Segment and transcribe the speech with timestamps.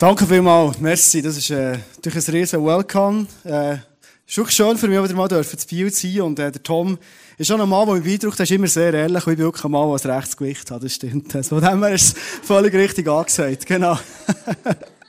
[0.00, 1.20] Danke vielmals, merci.
[1.20, 3.26] Das ist äh, durch ein riesen Welcome.
[3.44, 3.76] Äh,
[4.34, 6.22] wirklich schön für mich, wieder mal dürfen zu Biel zu sein.
[6.22, 6.98] Und äh, der Tom
[7.36, 9.18] ist schon ein Mann, der mich beeindruckt, der ist immer sehr ehrlich.
[9.18, 11.34] Ich bin wirklich ein Mann, der ein Rechtsgewicht hat, das stimmt.
[11.34, 13.66] Also, von dem her ist es völlig richtig angesagt.
[13.66, 13.98] Genau.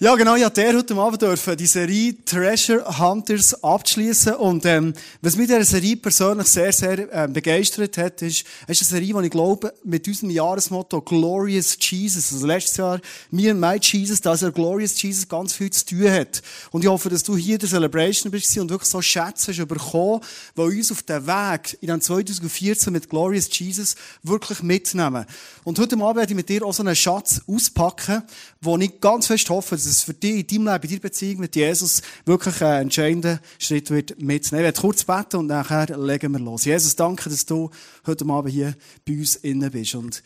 [0.00, 5.36] Ja, genau, ja, der heute Abend dürfen die Serie Treasure Hunters abschließen und ähm, was
[5.36, 9.30] mich dieser Serie persönlich sehr, sehr ähm, begeistert hat, ist, ist eine Serie, die ich
[9.30, 14.50] glaube, mit unserem Jahresmotto Glorious Jesus, also letztes Jahr mir und My Jesus, dass er
[14.50, 16.42] Glorious Jesus ganz viel zu tun hat.
[16.72, 20.22] Und ich hoffe, dass du hier der Celebration bist und wirklich so Schätze hast bekommen,
[20.56, 25.24] die uns auf den Weg in den 2014 mit Glorious Jesus wirklich mitnehmen.
[25.62, 28.24] Und heute Abend werde ich mit dir auch so einen Schatz auspacken,
[28.64, 31.40] wo ich ganz fest hoffe, dass es für dich in deinem Leben, in deiner Beziehung
[31.40, 34.66] mit Jesus wirklich ein entscheidender Schritt wird mitzunehmen.
[34.66, 36.64] Ich werde kurz beten und nachher legen wir los.
[36.64, 37.70] Jesus, danke, dass du
[38.06, 38.74] heute Abend hier
[39.06, 39.94] bei uns innen bist.
[39.94, 40.22] Und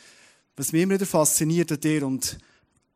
[0.56, 2.38] was mich immer wieder fasziniert an dir und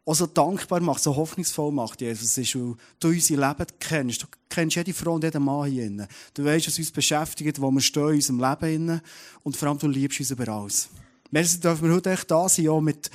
[0.05, 4.23] auch so dankbar macht, so hoffnungsvoll macht, Jesus, ist, weil du unser Leben kennst.
[4.23, 6.09] Du kennst jede Frau und jeden Mann hier innen.
[6.35, 9.01] Du weißt, was uns beschäftigt, wo wir stehen in unserem Leben innen.
[9.45, 10.89] Und vor allem, du liebst uns über alles.
[11.31, 13.11] Merci, dürfen wir heute echt da sein, auch mit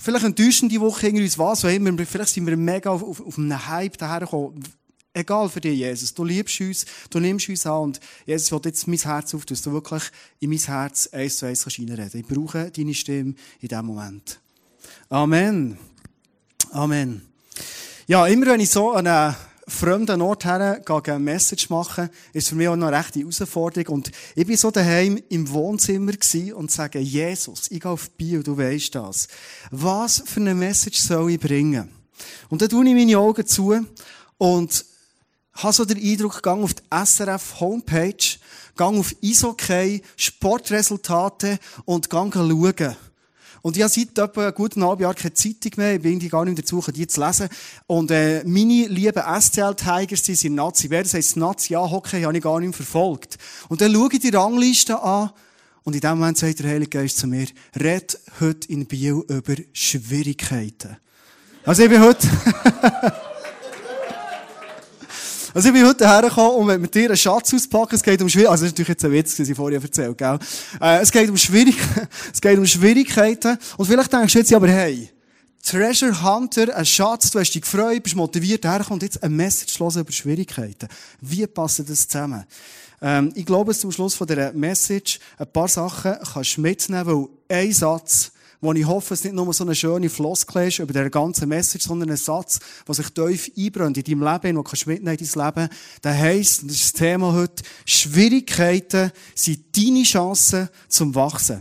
[0.00, 2.06] vielleicht enttäuschende Woche hinter uns, was immer.
[2.06, 4.62] Vielleicht sind wir mega auf, auf, auf einem Hype dahergekommen.
[5.14, 6.14] Egal für dich, Jesus.
[6.14, 9.60] Du liebst uns, du nimmst uns an und Jesus will jetzt mein Herz auf, dass
[9.60, 10.04] du wirklich
[10.40, 12.20] in mein Herz eins zu eins reinreden.
[12.20, 14.40] Ich brauche deine Stimme in diesem Moment.
[15.10, 15.76] Amen.
[16.70, 17.22] Amen.
[18.06, 19.36] Ja, immer wenn ich so an
[19.68, 23.96] fremden Ort her eine Message machen, ist für mich auch noch eine rechte Herausforderung.
[23.96, 26.12] Und ich bin so daheim im Wohnzimmer
[26.56, 29.28] und sage, Jesus, ich gehe auf Bio, du weißt das.
[29.70, 31.90] Was für eine Message soll ich bringen?
[32.48, 33.74] Und dann tue ich meine Augen zu
[34.38, 34.84] und
[35.54, 38.16] habe so den Eindruck, gehe auf die SRF Homepage,
[38.76, 42.96] gehe auf Isokay, Sportresultate und gehe schauen.
[43.62, 45.94] Und ich habe seit etwa einem guten halben Jahr keine Zeitung mehr.
[45.94, 47.48] Ich bin gar nicht dazu die zu lesen.
[47.86, 50.90] Und, äh, meine lieben SCL Tigers, die sind Nazi.
[50.90, 53.38] Wer das heisst Nazi A-Hockey, habe ich gar nicht verfolgt.
[53.68, 55.30] Und dann schaue ich die Rangliste an.
[55.84, 57.46] Und in dem Moment sagt der Heilige Geist zu mir,
[57.78, 60.96] red heute in Bio über Schwierigkeiten.
[61.64, 62.28] Also ich bin heute,
[65.54, 67.94] Also ich bin heute hergekommen und mit dir einen Schatz auspacken.
[67.94, 68.52] Es geht um Schwierigkeiten.
[68.52, 70.38] Also das ist natürlich jetzt ein Witz, den ich vorher erzählt, gell?
[70.80, 72.08] Äh, es geht um Schwierigkeiten.
[72.32, 73.58] es geht um Schwierigkeiten.
[73.76, 75.10] Und vielleicht denkst du jetzt aber, hey,
[75.62, 79.96] Treasure Hunter, ein Schatz, du hast dich gefreut, bist motiviert, herkommt jetzt ein Message los
[79.96, 80.88] über Schwierigkeiten.
[81.20, 82.44] Wie passt das zusammen?
[83.02, 87.06] Ähm, ich glaube, dass zum Schluss von dieser Message ein paar Sachen kannst du mitnehmen,
[87.06, 87.26] weil
[87.58, 91.10] ein Satz wo ich hoffe, es nicht nur so eine schöne Floskel ist über der
[91.10, 95.18] ganzen Message, sondern ein Satz, der sich tief einbrennt in deinem Leben, den du mitnehmen
[95.18, 95.68] in dein Leben.
[96.04, 101.60] Der heisst, und das ist das Thema heute, Schwierigkeiten sind deine Chancen zum Wachsen.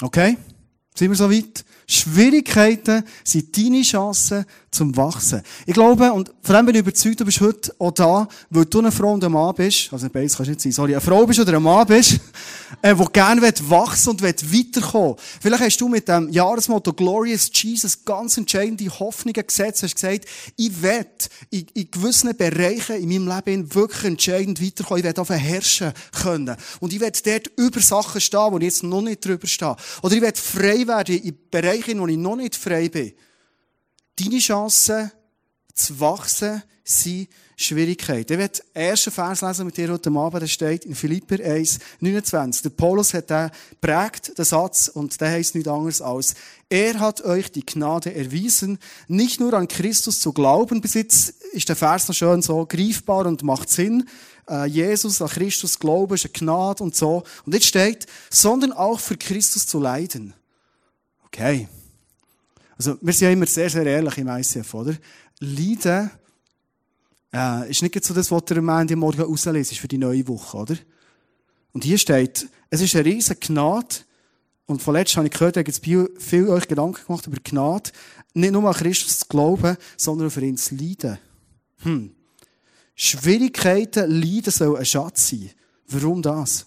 [0.00, 0.38] Okay?
[0.94, 1.66] Sind wir so weit?
[1.86, 5.42] Schwierigkeiten sind deine Chancen zum Wachsen.
[5.66, 8.78] Ich glaube, und vor allem bin ich überzeugt, du bist heute auch da, weil du
[8.78, 11.26] eine Frau und ein Mann bist, also beides kannst du nicht sein, sorry, eine Frau
[11.26, 12.20] bist oder ein Mann bist,
[12.82, 18.36] äh, der gerne wachsen und weiterkommen Vielleicht hast du mit dem Jahresmotto Glorious Jesus ganz
[18.36, 20.26] entscheidende Hoffnungen gesetzt, hast gesagt,
[20.56, 21.06] ich will
[21.50, 25.92] in, in gewissen Bereichen in meinem Leben wirklich entscheidend weiterkommen, ich will auf herrschen
[26.22, 26.56] können.
[26.78, 29.76] Und ich will dort über Sachen stehen, wo ich jetzt noch nicht drüber stehe.
[30.02, 33.12] Oder ich will frei werden in Bereichen, wo ich noch nicht frei bin.
[34.20, 35.10] Deine Chancen
[35.72, 38.34] zu wachsen sind Schwierigkeiten.
[38.34, 40.42] Ich werde den ersten Vers lesen mit dir heute Abend.
[40.42, 42.62] Der steht in Philipper 1, 29.
[42.62, 43.50] Der Paulus hat den
[43.80, 46.34] prägt, den Satz, und der heißt nichts anderes als,
[46.68, 50.80] er hat euch die Gnade erwiesen, nicht nur an Christus zu glauben.
[50.80, 54.08] Bis jetzt ist der Vers noch schön so greifbar und macht Sinn.
[54.48, 57.22] Äh, Jesus, an Christus glauben, ist eine Gnade und so.
[57.46, 60.34] Und jetzt steht, sondern auch für Christus zu leiden.
[61.24, 61.68] Okay.
[62.80, 64.96] Also, wir sind ja immer sehr, sehr ehrlich im ICF, oder?
[65.38, 66.10] Leiden,
[67.30, 70.56] äh, ist nicht so das, was du am Ende morgen rauslesest für die neue Woche,
[70.56, 70.76] oder?
[71.72, 73.96] Und hier steht, es ist eine riesige Gnade,
[74.64, 77.90] und von letztem habe ich gehört, da gibt viel euch Gedanken gemacht über Gnade,
[78.32, 81.18] nicht nur an Christus zu glauben, sondern für ihn zu leiden.
[81.82, 82.14] Hm.
[82.94, 85.50] Schwierigkeiten, Leiden soll ein Schatz sein.
[85.86, 86.64] Warum das?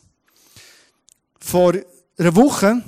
[1.39, 1.73] Vor
[2.19, 2.83] einer Woche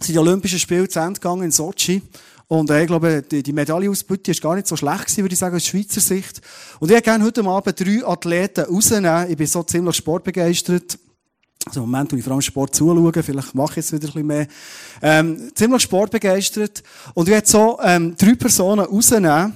[0.00, 2.02] sind die Olympischen Spiele zu Ende gegangen in Sochi.
[2.52, 5.38] Und äh, ich glaube, die, die Medaillenausbeute ist gar nicht so schlecht gewesen, würde ich
[5.38, 6.42] sagen, aus Schweizer Sicht.
[6.80, 9.30] Und ich gerne heute Abend drei Athleten rausnehmen.
[9.30, 10.98] Ich bin so ziemlich sportbegeistert.
[11.64, 14.12] Also im Moment tue ich vor allem Sport zuschauen, vielleicht mache ich jetzt wieder ein
[14.12, 14.46] bisschen mehr.
[15.00, 16.82] Ähm, ziemlich sportbegeistert.
[17.14, 19.54] Und ich werde so ähm, drei Personen rausnehmen,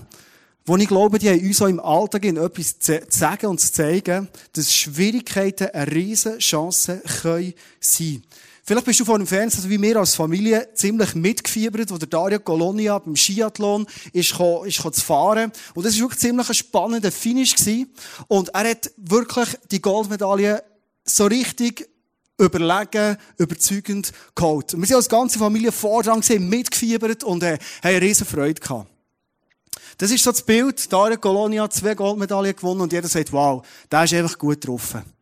[0.65, 3.75] wo ich glaube, die haben uns auch im Alltag in etwas zu sagen und zu
[3.75, 8.23] zeigen, dass Schwierigkeiten eine riesen Chance können sein
[8.69, 12.09] Vielleicht bist du vor dem Fernsehen, also wie wir als Familie, ziemlich mitgefiebert, wo der
[12.09, 15.53] Dario Colonia beim Skiathlon ist, gekommen, ist zu fahren.
[15.77, 17.95] Und das war wirklich ziemlich ein spannender Finish gewesen.
[18.27, 20.65] Und er hat wirklich die Goldmedaille
[21.05, 21.89] so richtig
[22.39, 24.75] überlegen, überzeugend geholt.
[24.75, 28.61] Und wir sind als ganze Familie vordran gesehen, mitgefiebert und äh, haben eine riesen Freude
[28.61, 28.91] gehabt.
[29.97, 30.93] Das ist so das Bild.
[30.93, 35.16] Dario Colonia hat zwei Goldmedaillen gewonnen und jeder sagt, wow, der ist einfach gut getroffen.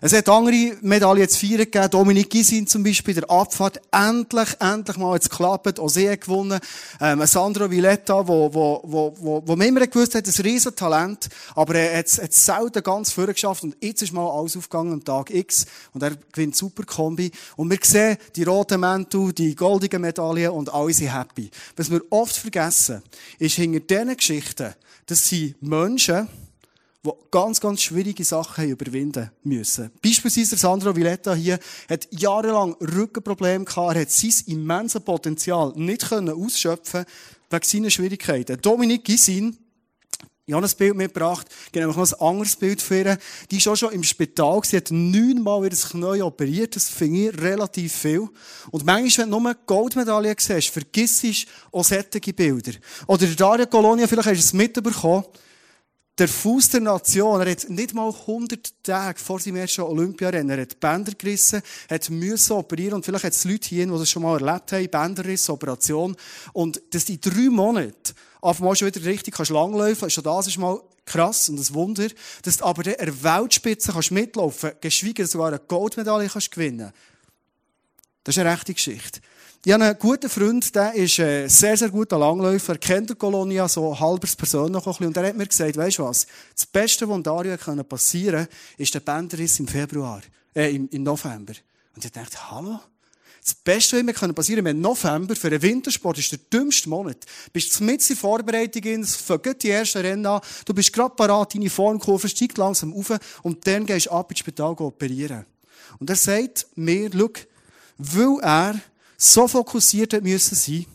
[0.00, 1.90] Es hat andere Medaillen zu feiern gegeben.
[1.90, 3.80] Dominik Gisin zum Beispiel, der Abfahrt.
[3.90, 5.80] Endlich, endlich mal jetzt geklappt.
[5.80, 6.60] Auch sie hat gewonnen.
[7.00, 11.28] Ähm, Sandro Villetta, wo, wo, wo, wo, wo man immer gewusst hat, ein riesen Talent.
[11.54, 13.64] Aber er hat es selten ganz vorgeschafft.
[13.64, 15.66] Und jetzt ist mal alles aufgegangen am Tag X.
[15.92, 17.30] Und er gewinnt super Kombi.
[17.56, 21.50] Und wir sehen die roten Mäntel, die goldigen Medaillen und alle sind happy.
[21.76, 23.02] Was wir oft vergessen,
[23.38, 24.74] ist hinter diesen Geschichten,
[25.06, 26.28] das sind Menschen,
[27.04, 29.90] die ganz, ganz schwierige Sachen überwinden müssen.
[30.02, 31.58] Beispielsweise Sandro Villetta hier
[31.88, 33.94] hat jahrelang Rückenprobleme gehabt.
[33.94, 37.04] Er hat sein immenses Potenzial nicht können ausschöpfen
[37.50, 38.60] wegen seiner Schwierigkeiten.
[38.60, 39.56] Dominik Gisin,
[40.48, 43.18] ich habe ein Bild mitgebracht, genau noch ein anderes Bild für ihn.
[43.50, 47.92] Die auch schon im Spital, sie hat neunmal ihr Knie operiert, das finde ich relativ
[47.92, 48.28] viel.
[48.70, 51.32] Und manchmal, wenn du nur Goldmedaillen siehst, vergisst du
[51.70, 52.72] auch solche Bilder.
[53.06, 55.24] Oder der Dario Colonia, vielleicht hast du es mitbekommen,
[56.18, 60.62] der Fuß der Nation, er hat nicht mal 100 Tage vor seinem ersten Olympiarennen, er
[60.62, 64.22] hat Bänder gerissen, hat müssen operieren und vielleicht hat es Leute hier, die das schon
[64.22, 66.16] mal erlebt haben, Bänderriss, Operation.
[66.52, 70.58] Und dass in drei Monaten auf mal schon wieder richtig kannst langlaufen, schon das ist
[70.58, 72.08] mal krass und ein Wunder,
[72.42, 76.92] dass du aber der Weltspitze kannst mitlaufen, geschweige sogar eine Goldmedaille kannst gewinnen.
[78.24, 79.20] Das ist eine rechte Geschichte.
[79.64, 83.10] Ich habe einen guten Freund, der ist ein äh, sehr, sehr guter Langläufer, er kennt
[83.10, 86.64] die Kolonia so halbers persönlich ein und er hat mir gesagt, weisst du was, das
[86.64, 90.22] Beste, was Dario passieren konnte, ist der Bänderriss im Februar,
[90.54, 91.54] äh, im, im November.
[91.96, 92.78] Und ich dachte, hallo?
[93.44, 97.24] Das Beste, was mir passieren kann, im November für einen Wintersport ist der dümmste Monat.
[97.24, 101.56] Du bist mit in Vorbereitung, es fängt die ersten Rennen an, du bist gerade parat,
[101.56, 105.46] deine Formkurve steigt langsam auf und dann gehst du ab ins Spital operieren.
[105.98, 107.30] Und er sagt mir, schau,
[107.98, 108.80] weil er
[109.18, 110.86] so fokussiert hat müssen sein,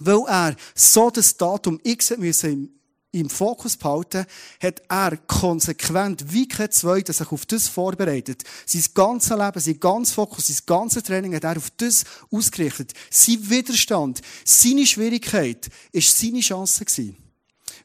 [0.00, 2.74] weil er so das Datum X hat müssen
[3.12, 4.26] im, Fokus behalten,
[4.60, 8.44] hat er konsequent, wie kein Zweiter, sich auf das vorbereitet.
[8.66, 12.92] Sein ganzes Leben, sein ganzes Fokus, sein ganzes Training hat er auf das ausgerichtet.
[13.10, 17.16] Sein Widerstand, seine Schwierigkeit, ist seine Chance gewesen.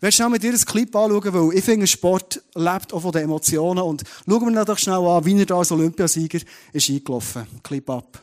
[0.02, 3.12] Willst du schnell mit dir ein Clip anschauen, weil ich finde, Sport lebt auch von
[3.14, 6.40] den Emotionen und schauen wir doch schnell an, wie er da als Olympiasieger
[6.74, 7.48] ist eingelaufen.
[7.64, 8.23] Clip ab.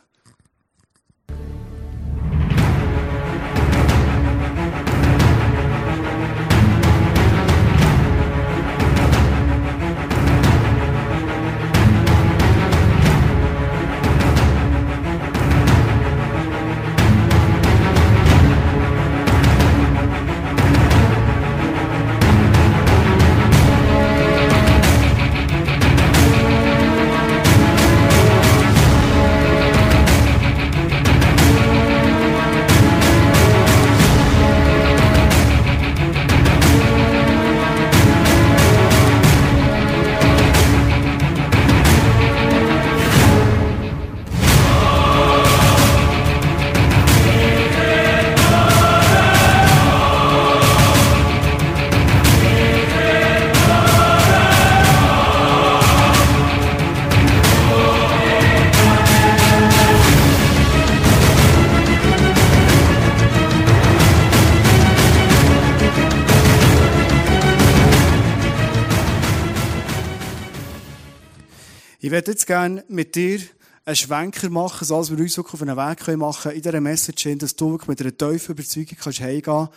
[72.10, 73.38] Ich werde jetzt gerne mit dir
[73.84, 77.22] einen Schwenker machen, so als wir uns auf einen Weg machen können, in dieser Message
[77.22, 79.68] hin, dass du mit einer tiefen Überzeugung kannst heimgehen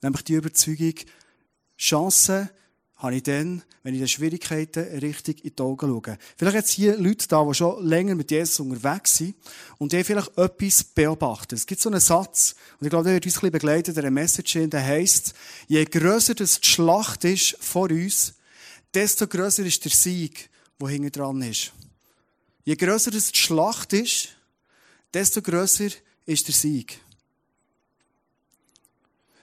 [0.00, 0.94] Nämlich die Überzeugung,
[1.76, 2.48] Chancen
[2.96, 6.16] habe ich dann, wenn ich den Schwierigkeiten richtig in die Augen schaue.
[6.38, 9.34] Vielleicht jetzt hier Leute da, die schon länger mit Jesus unterwegs sind
[9.76, 11.56] und die vielleicht etwas beobachten.
[11.56, 14.10] Es gibt so einen Satz, und ich glaube, der wird uns ein bisschen begleiten, der
[14.10, 15.34] Message hin, der heisst,
[15.68, 18.32] je grösser das die Schlacht ist vor uns,
[18.94, 20.48] desto grösser ist der Sieg,
[20.80, 21.74] der hinten dran ist.
[22.64, 24.36] Je grösser die Schlacht ist,
[25.12, 25.88] desto grösser
[26.26, 27.00] ist der Sieg.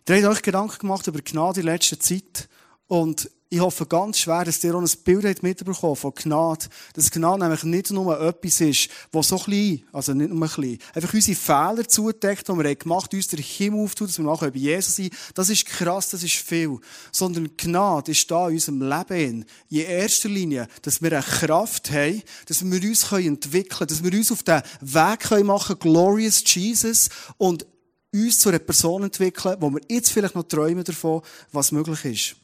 [0.08, 2.50] Ihr habt euch Gedanken gemacht über Gnade in letzter Zeit.
[2.88, 6.68] Und ich hoffe ganz schwer, dass ihr auch ein Bild mitbekommen von Gnade.
[6.94, 11.12] Dass Gnade nämlich nicht nur etwas ist, was so klein, also nicht nur klein, einfach
[11.12, 14.60] unsere Fehler zudeckt, die wir gemacht haben, uns der Himmel auftut, dass wir nachher bei
[14.60, 15.14] Jesus sind.
[15.34, 16.78] Das ist krass, das ist viel.
[17.12, 22.22] Sondern Gnade ist da in unserem Leben in erster Linie, dass wir eine Kraft haben,
[22.46, 27.10] dass wir uns entwickeln können, dass wir uns auf den Weg machen können, Glorious Jesus,
[27.38, 27.66] und
[28.14, 32.36] uns zu einer Person entwickeln, wo wir jetzt vielleicht noch träumen davon, was möglich ist.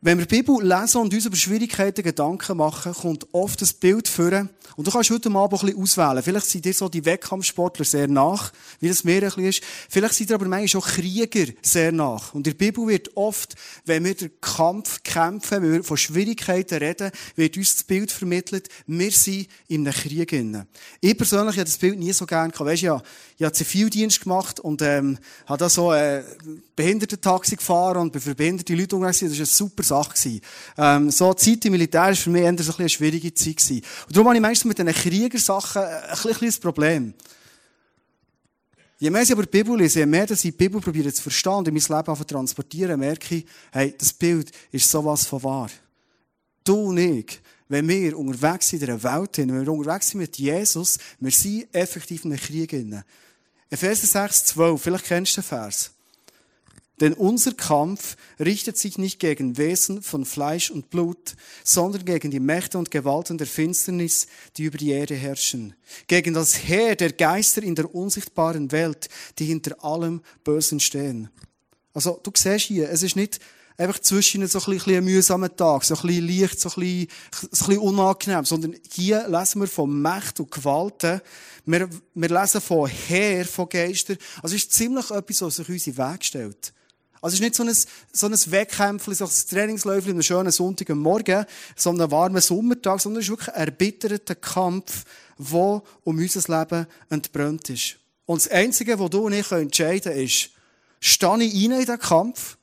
[0.00, 4.08] Wenn wir die Bibel lesen und uns über Schwierigkeiten Gedanken machen, kommt oft das Bild
[4.08, 4.48] vor.
[4.76, 6.22] Und du kannst heute Abend ein bisschen auswählen.
[6.22, 9.62] Vielleicht sind dir so die Wettkampfsportler sehr nach, wie das mehr ein bisschen ist.
[9.88, 12.32] Vielleicht sind dir aber manchmal auch Krieger sehr nach.
[12.34, 16.78] Und in der Bibel wird oft, wenn wir den Kampf kämpfen, wenn wir von Schwierigkeiten
[16.78, 20.32] reden, wird uns das Bild vermittelt, wir sind in einem Krieg.
[21.00, 22.68] Ich persönlich habe das Bild nie so gerne gehabt.
[22.68, 23.02] Weißt, ja,
[23.36, 26.22] ich habe Zivildienst gemacht und ähm, habe da so äh,
[26.76, 29.20] Behindertentaxi gefahren und bin für behinderte Leute unterwegs.
[29.20, 30.10] Das war eine super Sache.
[30.10, 30.40] Gewesen.
[30.76, 33.82] Ähm, so eine Zeit im Militär war für mich eher so ein eine schwierige Zeit.
[34.06, 37.14] Und darum habe ich meistens mit diesen Kriegersachen ein kleines Problem.
[39.00, 41.22] Je mehr ich aber die Bibel lese, je mehr dass ich die Bibel probiere zu
[41.22, 45.42] verstehen und in mein Leben zu transportieren, merke ich, hey, das Bild ist sowas von
[45.44, 45.70] wahr.
[46.64, 50.36] Du und ich, wenn wir unterwegs sind in der Welt, wenn wir unterwegs sind mit
[50.36, 52.72] Jesus, wir sind effektiv in einem Krieg.
[53.70, 55.92] Epheser 6, 12, vielleicht kennst du den Vers.
[57.00, 62.40] Denn unser Kampf richtet sich nicht gegen Wesen von Fleisch und Blut, sondern gegen die
[62.40, 64.26] Mächte und Gewalten der Finsternis,
[64.56, 65.74] die über die Erde herrschen.
[66.06, 71.30] Gegen das Heer der Geister in der unsichtbaren Welt, die hinter allem Bösen stehen.
[71.94, 73.40] Also, du siehst hier, es ist nicht
[73.78, 77.08] einfach zwischen so ein bisschen ein mühsamer Tag, so ein bisschen leicht, so ein bisschen,
[77.32, 81.20] so ein bisschen unangenehm, sondern hier lesen wir von Mächten und Gewalten.
[81.64, 84.18] Wir, wir lesen von Heer, von Geistern.
[84.42, 86.72] Also es ist ziemlich etwas, was sich unsere Weg stellt.
[87.20, 87.74] Also es ist nicht so ein,
[88.12, 91.46] so ein Wettkämpfchen, so ein Trainingsläufchen einem schönen Sonntagmorgen,
[91.76, 95.04] so einen warmen Sommertag, sondern es ist wirklich ein erbitterter Kampf,
[95.38, 97.96] der um unser Leben entbrannt ist.
[98.26, 100.50] Und das Einzige, was du und ich entscheiden können, ist,
[101.00, 102.58] stehe ich rein in diesen Kampf,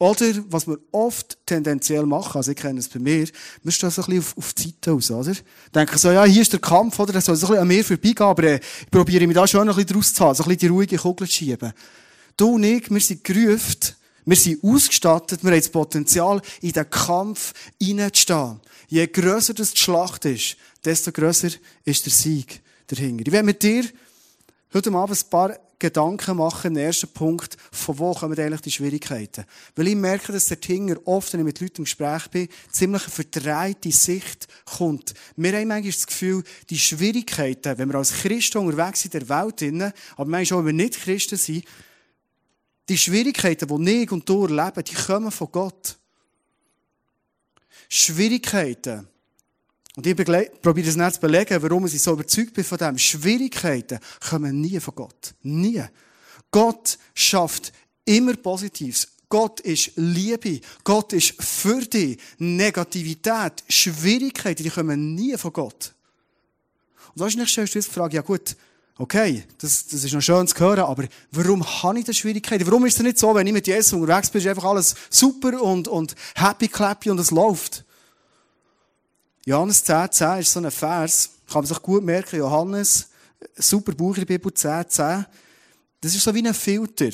[0.00, 3.26] oder, was wir oft tendenziell machen, also ich kenne es bei mir,
[3.64, 5.32] wir stehen so ein bisschen auf, auf die Seite aus, oder?
[5.74, 7.12] Denken so, ja, hier ist der Kampf, oder?
[7.12, 9.68] Das soll so ein bisschen an mir vorbeigehen, aber äh, ich probiere mich da schon
[9.68, 11.72] ein bisschen draus zu haben, so ein bisschen die ruhige Kugel zu schieben.
[12.38, 16.88] Du und ich, wir sind gerufen, wir sind ausgestattet, wir haben das Potenzial, in den
[16.88, 17.52] Kampf
[17.82, 18.60] hineinzustehen.
[18.86, 21.50] Je grösser das die Schlacht ist, desto grösser
[21.84, 23.24] ist der Sieg dahinter.
[23.26, 23.84] Ich werde mit dir
[24.72, 29.44] heute Abend ein paar Gedanken machen, den ersten Punkt, von wo kommen eigentlich die Schwierigkeiten?
[29.74, 33.02] Weil ich merke, dass der Tinger oft, wenn ich mit Leuten im Gespräch bin, ziemlich
[33.02, 35.12] eine verdrehte Sicht kommt.
[35.34, 39.28] Wir haben manchmal das Gefühl, die Schwierigkeiten, wenn wir als Christen unterwegs sind in der
[39.28, 41.64] Welt, aber manchmal auch, wenn wir nicht Christen sind,
[42.88, 45.96] die Schwierigkeiten, die ich und du erleben, die kommen von Gott.
[47.88, 49.06] Schwierigkeiten.
[49.96, 50.14] Und ich
[50.62, 52.98] probiere es nicht zu belegen, warum ich so überzeugt bin von dem.
[52.98, 55.34] Schwierigkeiten kommen nie von Gott.
[55.42, 55.82] Nie.
[56.50, 57.72] Gott schafft
[58.04, 59.08] immer Positives.
[59.28, 60.60] Gott ist Liebe.
[60.84, 62.18] Gott ist für dich.
[62.38, 65.94] Negativität, Schwierigkeiten, die kommen nie von Gott.
[67.14, 68.56] Und wahrscheinlich stellst du jetzt die Frage, ja gut,
[69.00, 72.66] Okay, das, das ist noch schön zu hören, aber warum habe ich da Schwierigkeiten?
[72.66, 75.62] Warum ist es nicht so, wenn ich mit Jesus unterwegs bin, ist einfach alles super
[75.62, 77.84] und, und happy clappy und es läuft?
[79.46, 83.10] Johannes 10, 10 ist so ein Vers, kann man sich gut merken, Johannes,
[83.54, 85.26] super Buch in der Bibel 10, 10.
[86.00, 87.10] Das ist so wie ein Filter,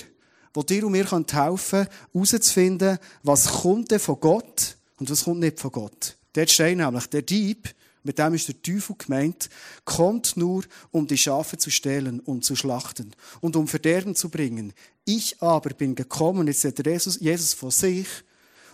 [0.55, 5.41] wo dir und mir helfen kann, herauszufinden, was kommt denn von Gott und was kommt
[5.41, 6.17] nicht von Gott.
[6.33, 9.49] Dort steht nämlich, der Dieb, mit dem ist der Teufel gemeint,
[9.84, 14.73] kommt nur, um die Schafe zu stehlen und zu schlachten und um Verderben zu bringen.
[15.04, 18.06] Ich aber bin gekommen, jetzt sagt Jesus, Jesus vor sich,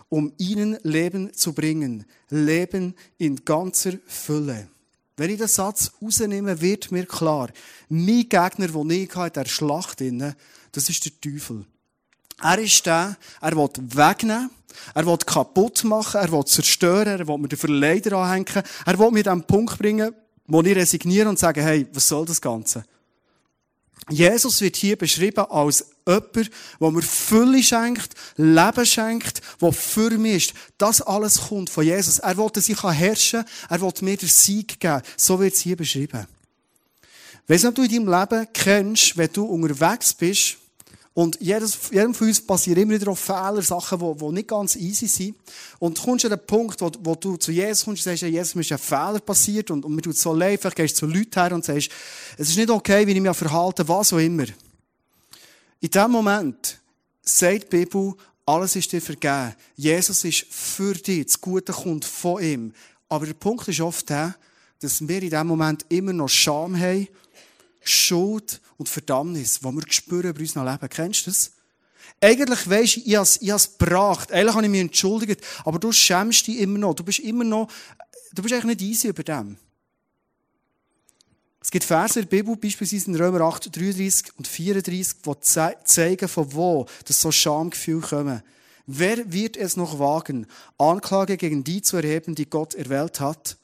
[0.09, 2.05] um ihnen Leben zu bringen.
[2.29, 4.67] Leben in ganzer Fülle.
[5.15, 7.51] Wenn ich den Satz rausnehme, wird mir klar,
[7.87, 10.35] mein Gegner, den ich in der Schlacht inne,
[10.73, 11.65] das ist der Teufel.
[12.41, 14.49] Er ist der, er will wegnehmen,
[14.93, 19.11] er will kaputt machen, er will zerstören, er will mir den Verleider anhängen, er will
[19.11, 20.13] mir den Punkt bringen,
[20.47, 22.83] wo ich resigniere und sage, hey, was soll das Ganze?
[24.09, 30.47] Jesus wird hier beschrieben als jemand, der mir Fülle schenkt, Leben schenkt, der für mich
[30.49, 30.53] ist.
[30.77, 32.19] Das alles kommt von Jesus.
[32.19, 35.01] Er will, dass ich herrschen kann, er will mir den Sieg geben.
[35.15, 36.27] So wird es hier beschrieben.
[37.47, 40.57] Weißt du, ob du in deinem Leben kennst, wenn du unterwegs bist,
[41.13, 44.77] und jedes, jedem von uns passieren immer wieder auch Fehler, Sachen, die, die nicht ganz
[44.77, 45.35] easy sind.
[45.77, 48.55] Und du kommst an den Punkt, wo, wo du zu Jesus kommst und sagst, Jesus,
[48.55, 51.05] mir ist ein Fehler passiert und, und mir tut so leid, vielleicht gehst du zu
[51.07, 51.89] Leuten her und sagst,
[52.37, 54.45] es ist nicht okay, wie ich mich verhalte, was auch immer.
[55.81, 56.79] In dem Moment
[57.23, 58.15] sagt die Bibel,
[58.45, 59.55] Alles ist dir vergeben.
[59.75, 61.25] Jesus ist für dich.
[61.25, 62.73] Das Gute kommt von ihm.
[63.07, 64.35] Aber der Punkt ist oft der,
[64.79, 67.07] dass wir in diesem Moment immer noch Scham haben,
[67.83, 70.89] Schuld und Verdammnis, die wir spüren bei unserem Leben.
[70.89, 71.51] Kennst du das?
[72.19, 74.31] Eigentlich weisst du, ich habe es, gebracht.
[74.31, 75.41] Eigentlich habe ich mich entschuldigt.
[75.65, 76.93] Aber du schämst dich immer noch.
[76.93, 77.71] Du bist immer noch,
[78.33, 79.57] du bist eigentlich nicht easy über dem.
[81.63, 86.27] Es gibt Verse in der Bibel, beispielsweise in Römer 8, 33 und 34, die zeigen,
[86.27, 88.41] von wo das so Schamgefühl kommen.
[88.87, 90.47] Wer wird es noch wagen,
[90.79, 93.57] Anklage gegen die zu erheben, die Gott erwählt hat?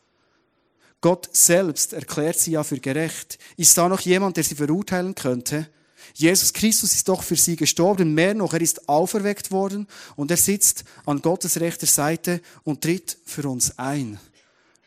[1.01, 3.37] Gott selbst erklärt sie ja für gerecht.
[3.55, 5.69] Ist da noch jemand, der sie verurteilen könnte?
[6.13, 8.13] Jesus Christus ist doch für sie gestorben.
[8.13, 13.17] Mehr noch, er ist auferweckt worden und er sitzt an Gottes rechter Seite und tritt
[13.25, 14.19] für uns ein.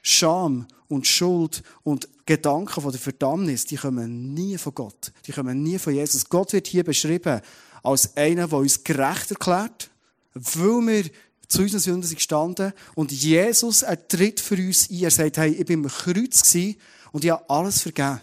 [0.02, 5.12] Scham und Schuld und Gedanken von der Verdammnis, die kommen nie von Gott.
[5.26, 6.28] Die kommen nie von Jesus.
[6.28, 7.40] Gott wird hier beschrieben
[7.82, 9.90] als einer, der uns gerecht erklärt,
[10.34, 11.10] weil wir
[11.50, 15.02] zu unseren Sünden sind gestanden und Jesus, er tritt für uns ein.
[15.02, 16.54] Er sagt, hey, ich bin am Kreuz
[17.12, 18.20] und ich habe alles vergeben.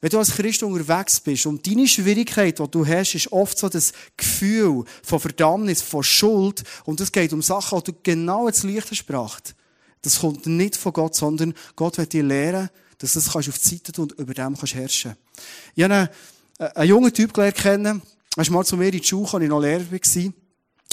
[0.00, 3.68] Wenn du als Christ unterwegs bist und deine Schwierigkeit, die du hast, ist oft so
[3.68, 8.64] das Gefühl von Verdammnis, von Schuld und es geht um Sachen, die du genau ins
[8.64, 9.54] Licht hast gebracht.
[10.02, 13.68] Das kommt nicht von Gott, sondern Gott wird dir lehren, dass du das auf die
[13.68, 15.16] Seite tun und über dem kannst herrschen.
[15.74, 15.94] Ich habe
[16.58, 18.02] einen, einen jungen Typ gelernt kennen,
[18.36, 20.32] er ist mal zu mir in die Schule, als ich noch Lehrer war.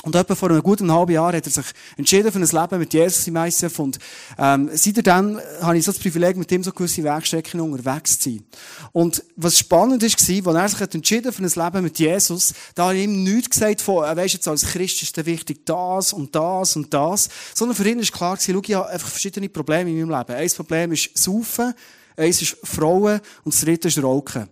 [0.04, 1.66] Und etwa vor einem guten halben Jahr hat er sich
[1.98, 3.80] entschieden für ein Leben mit Jesus im ICF.
[3.80, 3.98] Und,
[4.38, 8.44] ähm, seitdem habe ich so das Privileg, mit ihm so gewisse Wegstrecken unterwegs zu sein.
[8.92, 12.86] Und was spannend ist, war, als er sich entschieden für ein Leben mit Jesus, da
[12.86, 16.34] habe ich ihm nichts gesagt von, er weiss jetzt als Christ ist wichtig das und
[16.36, 17.27] das und das.
[17.56, 20.39] Sondern für ihn ist klar schau, ich habe einfach verschiedene Probleme in meinem Leben.
[20.39, 21.74] Ein Problem ist Saufen,
[22.16, 24.48] eins ist Frauen und das dritte ist Rauchen.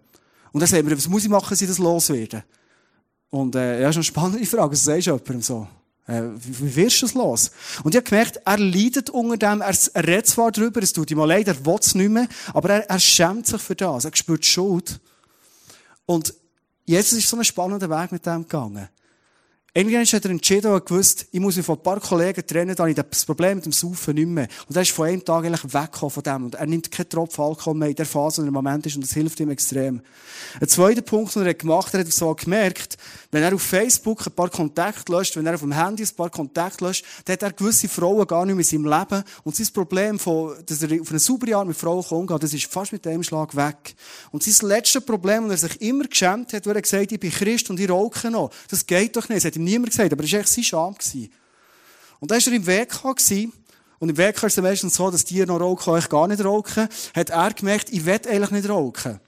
[0.52, 2.44] Und dann sagen wir, was muss ich machen, dass ich das loswerde?
[3.36, 4.72] Und äh, ja, ist eine spannende Frage.
[4.72, 5.68] Was sagst du jemandem so?
[6.08, 7.52] Äh, wie wirst du es los?
[7.84, 9.76] Und ich habe gemerkt, er leidet unter dem, er,
[10.08, 13.00] redet zwar darüber, es tut ihm leid, er will es nicht mehr, aber er, er
[13.00, 15.02] schämt sich für das, er spürt Schuld.
[16.06, 16.34] Und
[16.86, 18.88] Jesus ist so einen spannenden Weg mit dem gegangen.
[19.78, 22.86] Irgendwann hat er entschieden und gewusst, ich muss mich von ein paar Kollegen trennen, dann
[22.86, 24.48] habe ich das Problem mit dem Saufen nicht mehr.
[24.70, 26.46] Und er ist von einem Tag eigentlich weggekommen von dem.
[26.46, 28.96] Und er nimmt keinen Tropfen Alkohol mehr in der Phase, in er im Moment ist,
[28.96, 30.00] und das hilft ihm extrem.
[30.62, 32.96] Ein zweiter Punkt, den er gemacht hat, er hat so gemerkt,
[33.36, 36.30] wenn er auf Facebook ein paar Kontakte löscht, wenn er auf dem Handy ein paar
[36.30, 39.26] Kontakte löscht, dann hat er gewisse Frauen gar nicht mehr in seinem Leben.
[39.44, 42.72] Und sein Problem, von, dass er auf eine saubere Art mit Frauen umgeht, das ist
[42.72, 43.94] fast mit dem Schlag weg.
[44.32, 47.20] Und sein letztes Problem, und er sich immer geschämt hat, wo er gesagt hat, ich
[47.20, 48.52] bin Christ und ich rauche noch.
[48.70, 50.96] Das geht doch nicht niemand gesagt, aber es war echt sein Scham.
[52.22, 53.04] Und dann war er im WK
[54.00, 56.88] und im WK ist es meistens so, dass die noch rauchen, euch gar nicht rauchen.
[57.14, 59.20] Hat er gemerkt, ich will eigentlich nicht rauchen.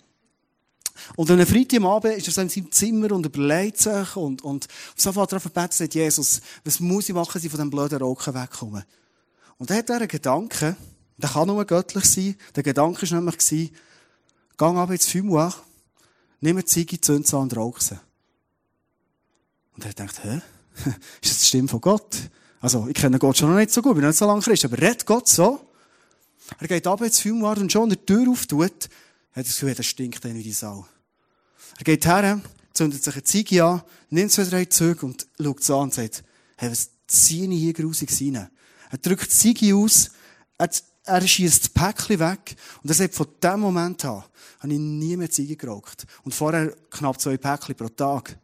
[1.15, 4.67] Und an einem Freitagabend ist er so in seinem Zimmer und überlegt sich und, und
[4.95, 7.69] so fährt er auf und sagt, Jesus, was muss ich machen, dass ich von diesem
[7.69, 8.86] blöden Rauchen wegkomme?
[9.57, 10.75] Und dann hat er einen Gedanken,
[11.17, 12.36] der kann nur göttlich sein.
[12.55, 13.71] Der Gedanke war nämlich, geh
[14.65, 15.53] ab ins Fumoir,
[16.41, 17.99] nimm eine Ziege, zünd sie an und rauch sie.
[19.75, 20.41] Und er denkt, hä?
[21.21, 22.17] Ist das die Stimme von Gott?
[22.60, 24.77] Also, ich kenne Gott schon noch nicht so gut, bin nicht so lange Christ, aber
[24.77, 25.60] redet Gott so?
[26.60, 28.89] Er geht ab ins Filmwart und schon, er die Tür auftut,
[29.38, 30.88] hat er das Gefühl, das stinkt in die Sau.
[31.78, 32.41] Er geht her,
[32.73, 36.23] zündet sich eine Ziege an, nimmt zwei, drei Züge und schaut es an und sagt,
[36.58, 38.50] hey, was ziehe ich hier grusig rein?
[38.89, 40.10] Er drückt die Ziege aus,
[40.58, 40.69] er,
[41.04, 44.23] er schießt das Päckchen weg und er sagt, von dem Moment an
[44.60, 46.08] habe ich nie mehr Ziege geraucht.
[46.23, 48.39] Und vorher knapp zwei Päckchen pro Tag.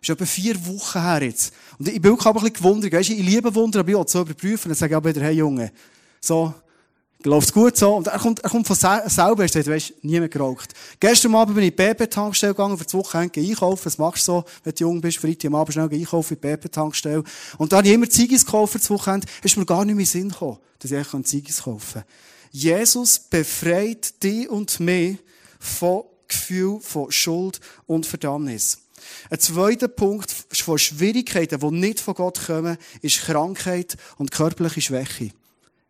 [0.00, 1.52] Das ist etwa vier Wochen her jetzt.
[1.76, 2.92] Und ich bin auch ein bisschen gewundert.
[2.92, 4.68] Weißt, ich liebe Wunder, aber ich will so überprüfen.
[4.68, 5.72] Dann sage aber wieder, hey Junge,
[6.20, 6.54] so,
[7.26, 7.94] läuft's gut so.
[7.94, 10.72] Und er kommt, er kommt von selber, er sagt, weisst, niemand geraucht.
[11.00, 13.86] Gestern Abend bin ich in die BP-Tankstelle gegangen, für das Wochenende einkaufen.
[13.86, 15.18] Was machst du so, wenn du jung bist?
[15.18, 17.24] Freitag am Abend schnell einkaufen in die BP-Tankstelle.
[17.58, 19.20] Und da habe ich immer Ziggis gekauft für.
[19.42, 22.04] Ist mir gar nicht mehr Sinn gekommen, dass ich eigentlich Ziggis kaufen kann.
[22.52, 25.18] Jesus befreit dich und mich
[25.58, 28.78] von Gefühl von Schuld und Verdammnis.
[29.30, 35.30] Ein zweiter Punkt von Schwierigkeiten, die nicht von Gott kommen, ist Krankheit und körperliche Schwäche.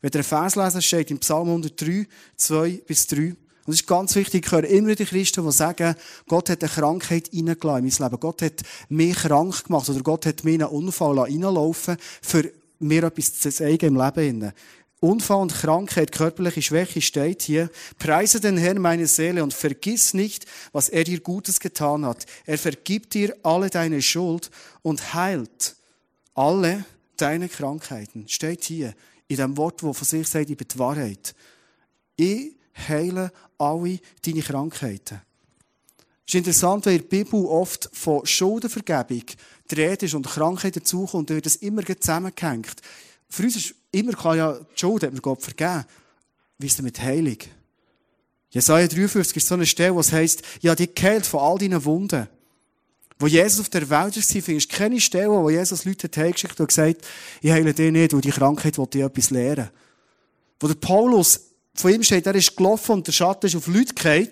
[0.07, 3.35] Wenn ihr einen Vers lesen, steht im Psalm 103, 2 bis 3.
[3.65, 5.97] Und es ist ganz wichtig, ich höre immer die Christen, die sagen,
[6.29, 8.21] Gott hat eine Krankheit in mein Leben.
[8.21, 13.41] Gott hat mich krank gemacht oder Gott hat mir einen Unfall reinlaufen für mir etwas
[13.41, 14.53] zu zeigen im Leben.
[15.01, 17.69] Unfall und Krankheit, körperliche Schwäche steht hier.
[17.99, 22.27] Preise den Herrn meine Seele und vergiss nicht, was er dir Gutes getan hat.
[22.45, 25.75] Er vergibt dir alle deine Schuld und heilt
[26.33, 26.85] alle
[27.17, 28.29] deine Krankheiten.
[28.29, 28.95] Steht hier
[29.29, 31.35] in dem Wort, wo von sich sagt, ich bin die Wahrheit.
[32.17, 32.57] Ich
[32.89, 35.21] heile alle deine Krankheiten.
[36.27, 39.23] Es ist interessant, weil in der Bibel oft von Schuldenvergebung
[39.71, 42.77] die ist und Krankheit dazukommt, und dann wird das immer zusammengehängt.
[43.29, 45.85] Für uns ist immer klar, ja, die Schuld hat mir Gott vergeben.
[46.59, 47.39] Wie ist denn mit Heilung?
[48.51, 51.85] Jesaja 53 ist so eine Stelle, wo es heisst, ja, die geheilt von all deinen
[51.85, 52.29] Wunden.
[53.19, 56.61] Wo Jesus auf der Welt war, findest du keine Stelle, wo Jesus Leute hat heimgeschickt
[56.61, 57.07] und gesagt,
[57.41, 59.71] ich heile dich nicht, weil die Krankheit will dir etwas lehren.
[60.61, 61.41] Wo der Paulus,
[61.75, 64.31] von ihm steht, er ist gelaufen und der Schatten ist auf Leute gefallen.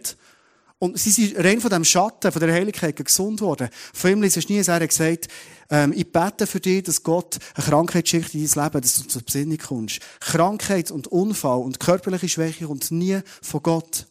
[0.78, 3.70] Und sie sind rein von dem Schatten, von der Heiligkeit gesund worden.
[3.94, 5.28] Von ihm liest nie, er hat gesagt,
[5.70, 9.08] ähm, ich bete für dich, dass Gott eine Krankheit schickt in dein Leben, dass du
[9.08, 10.00] zur Besinnung kommst.
[10.20, 14.06] Krankheit und Unfall und körperliche Schwäche kommt nie von Gott.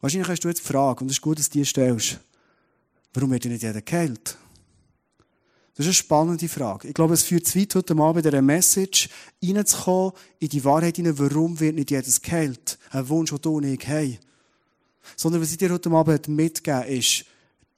[0.00, 2.18] Wahrscheinlich hast du jetzt die Frage, und es ist gut, dass du die stellst.
[3.12, 4.36] Warum wird nicht jeder geheilt?
[5.74, 6.88] Das ist eine spannende Frage.
[6.88, 9.08] Ich glaube, es führt zu weit, heute Abend in einer Message
[9.42, 12.78] reinzukommen, in die Wahrheit hinein, warum wird nicht jedes geheilt?
[12.90, 14.18] Ein Wunsch, den du und ich haben.
[15.16, 17.24] Sondern was ich dir heute Abend mitgeben ist,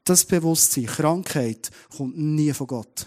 [0.05, 3.07] das Bewusstsein, Krankheit, kommt nie von Gott.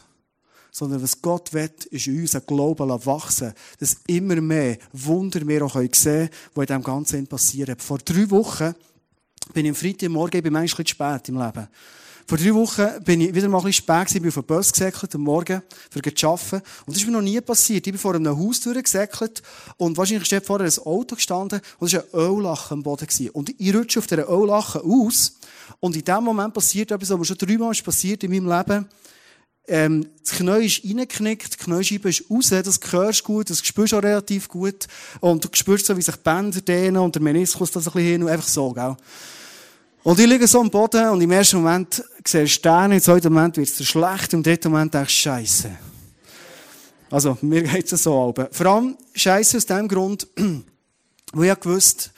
[0.71, 5.65] Sondern was Gott will, ist in uns ein Glauben wachsen, dass immer mehr Wunder wir
[5.65, 7.77] auch sehen können, die in diesem Ganzen passieren.
[7.79, 8.73] Vor drei Wochen
[9.53, 11.67] bin ich am Freitagmorgen, ich bin manchmal ein bisschen spät im Leben.
[12.27, 14.71] Vor drei Wochen bin ich wieder mal ein bisschen spät gewesen, bin auf den Bus
[14.71, 15.61] gesäckelt am Morgen,
[15.91, 16.55] für zu arbeiten.
[16.55, 17.85] Und das ist mir noch nie passiert.
[17.85, 19.43] Ich bin vor einem Haus durchgesäckelt
[19.77, 23.05] und wahrscheinlich steht vorher ein Auto gestanden und es war ein Öllache am Boden.
[23.05, 23.29] Gewesen.
[23.29, 25.37] Und ich rutsche auf dieser Öllache aus
[25.79, 28.89] und in dem Moment passiert etwas, was schon dreimal passiert in meinem Leben.
[29.67, 33.93] Ähm, das Knie ist reingeknickt, die Kniescheibe ist raus, das hörst du gut, das spürst
[33.93, 34.87] du auch relativ gut.
[35.19, 38.09] Und du spürst so, wie sich die Bänder dehnen und der Meniskus das ein bisschen
[38.09, 38.95] hin und einfach so, gell.
[40.05, 43.33] Und ich liege so am Boden und im ersten Moment sehe ich Sterne, im zweiten
[43.33, 45.71] Moment wird es schlecht, im dritten Moment denke ich, Scheiße.
[47.09, 48.49] Also, mir geht es so aber.
[48.51, 50.27] Vor allem Scheiße aus dem Grund,
[51.33, 52.11] wo ich gewusst,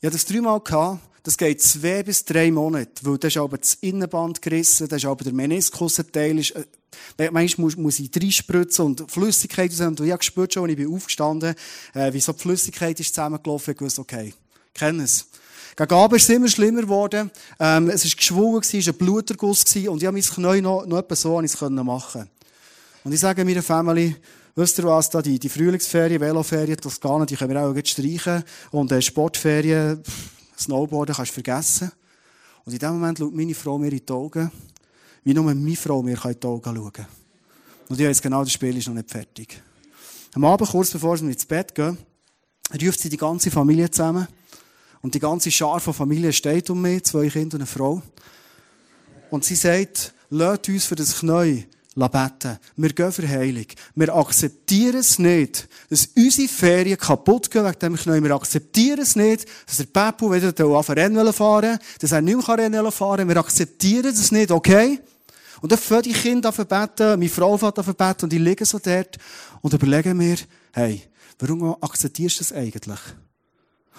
[0.00, 3.56] ich habe das dreimal gehabt, das geht zwei bis drei Monate, weil das ist aber
[3.56, 8.00] das Innenband gerissen, das ist aber der Meniskus ein Teil, ist, äh, manchmal muss, muss
[8.00, 11.54] ich reinspritzen und Flüssigkeit raus, und ich habe gespürt schon, als ich bin aufgestanden,
[11.94, 14.34] äh, wie so die Flüssigkeit ist zusammengelaufen, ich wusste, okay,
[14.74, 15.24] kenne es.
[15.80, 17.30] Gegen Abend ist es immer schlimmer geworden.
[17.58, 20.98] Ähm, es war geschwollen, es war ein Bluterguss und ich habe mein Knie noch, noch
[20.98, 22.28] etwas so ich es machen
[23.02, 24.14] Und ich sage meiner Family,
[24.54, 28.44] wisst ihr was, da, die, die Frühlingsferien, Veloferien, Toskana, die können wir auch jetzt streichen.
[28.72, 30.02] Und äh, Sportferien,
[30.58, 31.90] Snowboarden kannst du vergessen.
[32.66, 34.52] Und in dem Moment schaut meine Frau mir in die Augen,
[35.24, 37.06] wie nur meine Frau mir in die Augen schauen kann.
[37.88, 39.62] Und ich weiß genau, das Spiel ist noch nicht fertig.
[40.34, 41.96] Am Abend, kurz bevor sie ins Bett gehen,
[42.82, 44.28] ruft sie die ganze Familie zusammen.
[45.02, 48.02] Und die ganze Schar von Familie steht um mich, zwei Kinder und eine Frau.
[49.30, 52.58] Und sie sagt, lasst uns für das Knie beten.
[52.76, 53.66] Wir gehen für Heilung.
[53.94, 58.22] Wir akzeptieren es nicht, dass unsere Ferien kaputt gehen wegen dem Knie.
[58.22, 62.92] Wir akzeptieren es nicht, dass der Pepu wieder anfangen fahren dass er nicht mehr Rennen
[62.92, 63.28] fahren.
[63.28, 65.00] Wir akzeptieren es nicht, okay?
[65.60, 68.64] Und dann fangen die Kinder an beten, meine Frau fängt an beten und ich liege
[68.64, 69.18] so dort
[69.60, 70.36] und überlege mir,
[70.72, 71.02] hey,
[71.38, 73.00] warum akzeptierst du das eigentlich?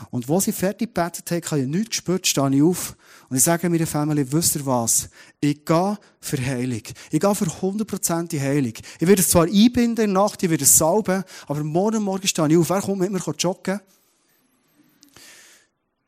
[0.09, 2.95] Und wo sie fertig gebetet haben, habe ich nichts gespürt, stehe ich auf
[3.29, 5.09] und ich sage meiner Familie, wisst ihr was?
[5.39, 6.81] Ich gehe für Heilung.
[7.11, 8.73] Ich gehe für 100% Heilung.
[8.99, 12.27] Ich werde es zwar einbinden in der Nacht, ich werde es salben, aber morgen Morgen
[12.27, 12.69] stehe ich auf.
[12.69, 13.79] Wer kommt mit mir joggen?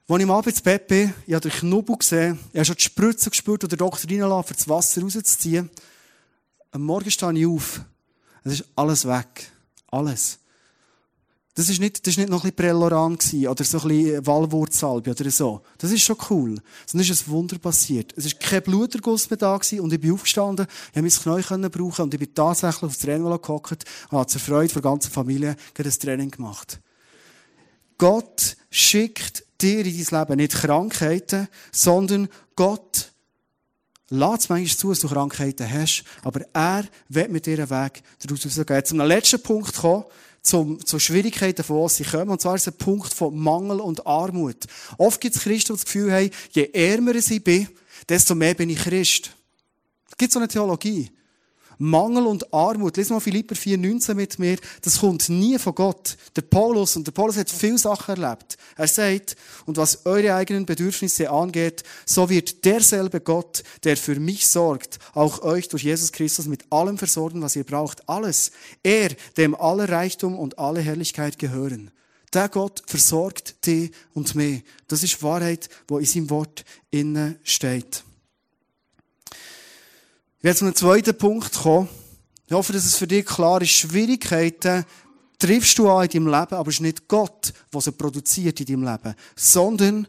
[0.06, 2.76] Als ich am Abend ins Bett bin, ich habe den Knubbel gesehen, ich habe schon
[2.76, 5.70] die Spritze gespürt, die der Doktor reinlässt, um das Wasser rauszuziehen.
[6.72, 7.82] Am Morgen stehe ich auf.
[8.44, 9.50] Es ist alles weg.
[9.88, 10.40] Alles.
[11.56, 14.26] Das ist nicht, das ist nicht noch ein bisschen Prelloran gewesen, oder so ein bisschen
[14.26, 15.62] Walwurzsalbe oder so.
[15.78, 16.60] Das ist schon cool.
[16.88, 18.12] Sondern ist ein Wunder passiert.
[18.18, 21.48] Es ist kein Bluterguss mehr da gewesen und ich bin aufgestanden, ich habe mein Knie
[21.48, 25.12] können brauchen und ich bin tatsächlich aufs Training gehockt und habe zur Freude der ganzen
[25.12, 26.80] Familie das Training gemacht.
[28.00, 33.12] Gott schickt dir in dein Leben nicht Krankheiten, sondern Gott
[34.10, 38.46] es manchmal zu, dass du Krankheiten hast, aber er wird mit dir einen Weg daraus
[38.46, 38.86] rausgehen.
[38.86, 40.06] Zum letzten Punkt kommen,
[40.44, 42.30] zum, zu Schwierigkeiten, von sie kommen.
[42.30, 44.58] Und zwar ist es ein Punkt von Mangel und Armut.
[44.98, 47.70] Oft gibt es Christen, die das Gefühl haben, je ärmer ich bin,
[48.08, 49.32] desto mehr bin ich Christ.
[50.12, 51.10] Es gibt so eine Theologie.
[51.78, 52.98] Mangel und Armut.
[52.98, 54.58] Lies mal Philipper 4,19 mit mir.
[54.82, 56.18] Das kommt nie von Gott.
[56.36, 58.58] Der Paulus, und der Paulus hat viele Sachen erlebt.
[58.76, 64.48] Er sagt, und was eure eigenen Bedürfnisse angeht, so wird derselbe Gott, der für mich
[64.48, 68.08] sorgt, auch euch durch Jesus Christus mit allem versorgen, was ihr braucht.
[68.10, 68.52] Alles.
[68.84, 71.92] Er, dem aller Reichtum und alle Herrlichkeit gehören.
[72.34, 74.64] Der Gott versorgt dich und mich.
[74.88, 78.04] Das ist Wahrheit, wo in seinem Wort innen steht.
[80.44, 81.88] Ich werde zu einem zweiten Punkt kommen.
[82.48, 83.70] Ich hoffe, dass es für dich klar ist.
[83.70, 84.84] Schwierigkeiten
[85.40, 88.66] triffst du an in deinem Leben, aber es ist nicht Gott, der sie produziert in
[88.66, 90.06] deinem Leben, sondern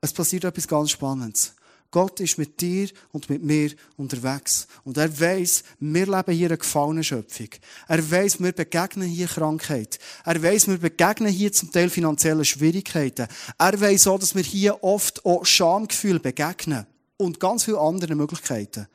[0.00, 1.52] es passiert etwas ganz Spannendes.
[1.90, 4.68] Gott ist mit dir und mit mir unterwegs.
[4.84, 7.50] Und er weiß, wir leben hier eine gefallene Schöpfung.
[7.86, 9.98] Er weiß, wir begegnen hier Krankheit.
[10.24, 13.28] Er weiß, wir begegnen hier zum Teil finanzielle Schwierigkeiten.
[13.58, 16.86] Er weiß auch, dass wir hier oft auch Schamgefühl begegnen.
[17.18, 18.88] Und ganz viele andere Möglichkeiten.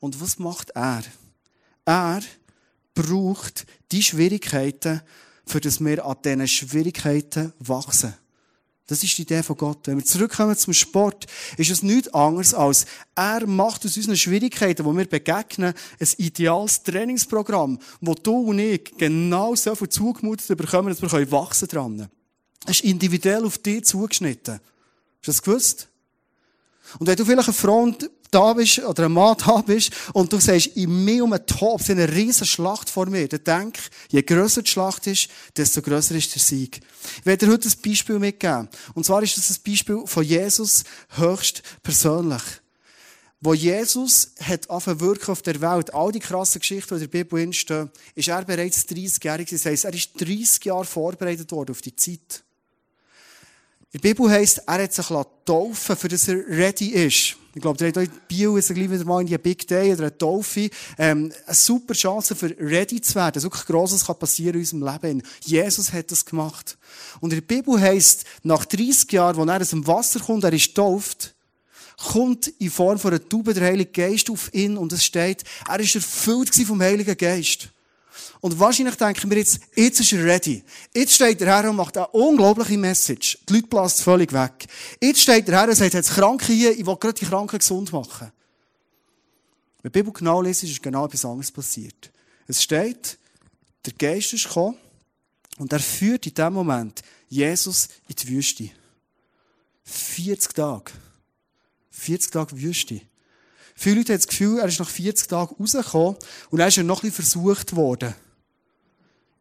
[0.00, 1.02] Und was macht er?
[1.84, 2.22] Er
[2.94, 5.00] braucht die Schwierigkeiten,
[5.46, 8.14] für das wir an diesen Schwierigkeiten wachsen.
[8.86, 9.86] Das ist die Idee von Gott.
[9.86, 14.84] Wenn wir zurückkommen zum Sport, ist es nichts anderes als, er macht aus unseren Schwierigkeiten,
[14.84, 20.88] wo wir begegnen, ein ideales Trainingsprogramm, wo du und ich genau so viel zugemutet bekommen,
[20.88, 22.08] dass wir wachsen dran.
[22.66, 24.54] Es ist individuell auf dich zugeschnitten.
[24.54, 24.62] Hast
[25.22, 25.88] du das gewusst?
[26.98, 30.40] Und wenn du vielleicht eine Front da bist, oder ein Mann da bist, und du
[30.40, 34.62] sagst, in mir um einen ist eine riesen Schlacht vor mir, dann denk, je grösser
[34.62, 36.80] die Schlacht ist, desto grösser ist der Sieg.
[37.20, 38.68] Ich werde dir heute ein Beispiel mitgeben.
[38.94, 40.84] Und zwar ist das ein Beispiel von Jesus
[41.16, 42.42] höchst persönlich.
[43.44, 47.40] Wo Jesus hat wirken auf der Welt, all die krassen Geschichten, die in der Bibel
[47.40, 49.48] entstehen, ist er bereits 30-jährig.
[49.50, 52.44] Das heisst, er ist 30 Jahre vorbereitet worden auf die Zeit.
[53.94, 55.06] In der Bibel heisst, er hat sich
[55.44, 57.36] taufen für dass er ready ist.
[57.54, 60.04] Ich glaube, der hat in Bio ist gleich wieder mal in die Big Day oder
[60.04, 60.70] eine Taufe.
[60.96, 63.34] Ähm, eine super Chance für ready zu werden.
[63.34, 65.22] Das wirklich Grosses kann passieren in unserem Leben.
[65.44, 66.78] Jesus hat das gemacht.
[67.20, 70.54] Und in der Bibel heisst, nach 30 Jahren, wo er aus dem Wasser kommt, er
[70.54, 71.34] ist tauft,
[71.98, 75.80] kommt in Form von einer Taube der Heilige Geist auf ihn und es steht, er
[75.80, 77.68] ist erfüllt vom Heiligen Geist.
[78.42, 80.64] Und wahrscheinlich denken wir jetzt, jetzt ist er ready.
[80.92, 83.38] Jetzt steht er her und macht eine unglaubliche Message.
[83.48, 84.66] Die Leute blasen völlig weg.
[85.00, 87.92] Jetzt steht er her und sagt, jetzt Kranke hier, ich will gerade die Kranken gesund
[87.92, 88.32] machen.
[89.80, 92.10] Wenn die Bibel genau liest, ist genau etwas anderes passiert.
[92.48, 93.16] Es steht,
[93.86, 94.76] der Geist ist gekommen
[95.58, 98.70] und er führt in dem Moment Jesus in die Wüste.
[99.84, 100.90] 40 Tage.
[101.90, 103.02] 40 Tage Wüste.
[103.76, 106.16] Viele Leute haben das Gefühl, er ist nach 40 Tagen rausgekommen
[106.50, 108.16] und er ist noch ein bisschen versucht worden.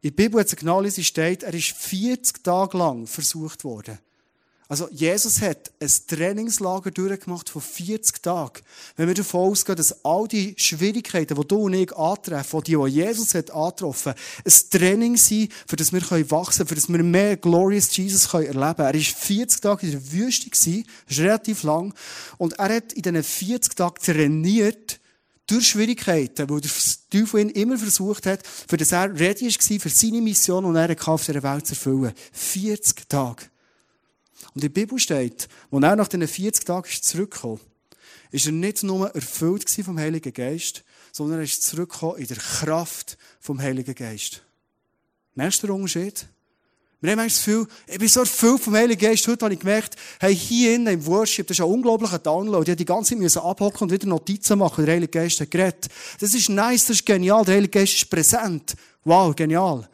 [0.03, 3.99] In der Bibel hat es genau steht, er ist 40 Tage lang versucht worden.
[4.67, 8.61] Also, Jesus hat ein Trainingslager durchgemacht von 40 Tagen.
[8.95, 12.87] Wenn wir davon ausgehen, dass all die Schwierigkeiten, die du und ich antreffen, die, die
[12.87, 14.13] Jesus hat angetroffen,
[14.45, 18.53] ein Training sind, für das wir wachsen können, für das wir mehr Glorious Jesus erleben
[18.53, 18.77] können.
[18.77, 21.93] Er war 40 Tage in der Wüste, das ist relativ lang,
[22.37, 25.00] und er hat in diesen 40 Tagen trainiert,
[25.47, 26.71] durch Schwierigkeiten, wo der
[27.09, 30.95] Teufel ihn immer versucht hat, für das er ready war für seine Mission und er
[31.07, 32.13] auf dieser Welt zu erfüllen.
[32.31, 33.45] 40 Tage.
[34.53, 37.59] Und in der Bibel steht, als er nach diesen 40 Tagen zurückgekommen
[38.31, 43.17] ist er nicht nur erfüllt vom Heiligen Geist, sondern er ist zurückgekommen in der Kraft
[43.39, 44.43] vom Heiligen Geist.
[45.35, 46.25] Den Unterschied?
[47.01, 49.27] Wir haben manchmal das Gefühl, ich bin so erfüllt vom Heiligen Geist.
[49.27, 52.69] Heute habe ich gemerkt, hey, hier innen im Worship, das ist ein unglaublicher Download.
[52.69, 54.85] Ich die ganze Zeit abhocken und wieder Notizen machen.
[54.85, 55.87] Der Heilige Geist hat geredet.
[56.19, 57.43] Das ist nice, das ist genial.
[57.43, 58.75] Der Heilige Geist ist präsent.
[59.03, 59.89] Wow, genial.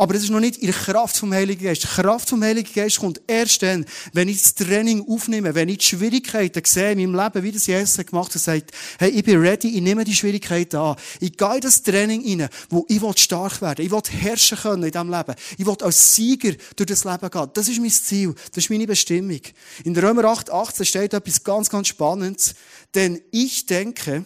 [0.00, 1.82] Aber das ist noch nicht in der Kraft vom Heiligen Geist.
[1.82, 5.78] Die Kraft vom Heiligen Geist kommt erst dann, wenn ich das Training aufnehme, wenn ich
[5.78, 9.24] die Schwierigkeiten sehe in meinem Leben, wie das Jesus gemacht hat, und sagt, hey, ich
[9.24, 10.94] bin ready, ich nehme die Schwierigkeiten an.
[11.18, 13.86] Ich gehe in das Training rein, wo ich stark werden will.
[13.86, 15.34] Ich will herrschen können in diesem Leben.
[15.56, 17.50] Ich will als Sieger durch das Leben gehen.
[17.54, 18.34] Das ist mein Ziel.
[18.52, 19.40] Das ist meine Bestimmung.
[19.82, 22.54] In Römer 8, 18 steht etwas ganz, ganz Spannendes.
[22.94, 24.24] Denn ich denke,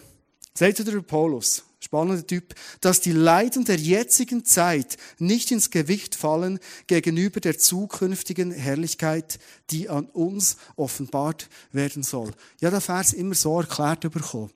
[0.53, 6.59] sagt der Paulus, spannender Typ, dass die Leiden der jetzigen Zeit nicht ins Gewicht fallen
[6.87, 12.31] gegenüber der zukünftigen Herrlichkeit, die an uns offenbart werden soll.
[12.61, 14.49] Ja, der Vers immer so erklärt bekommen.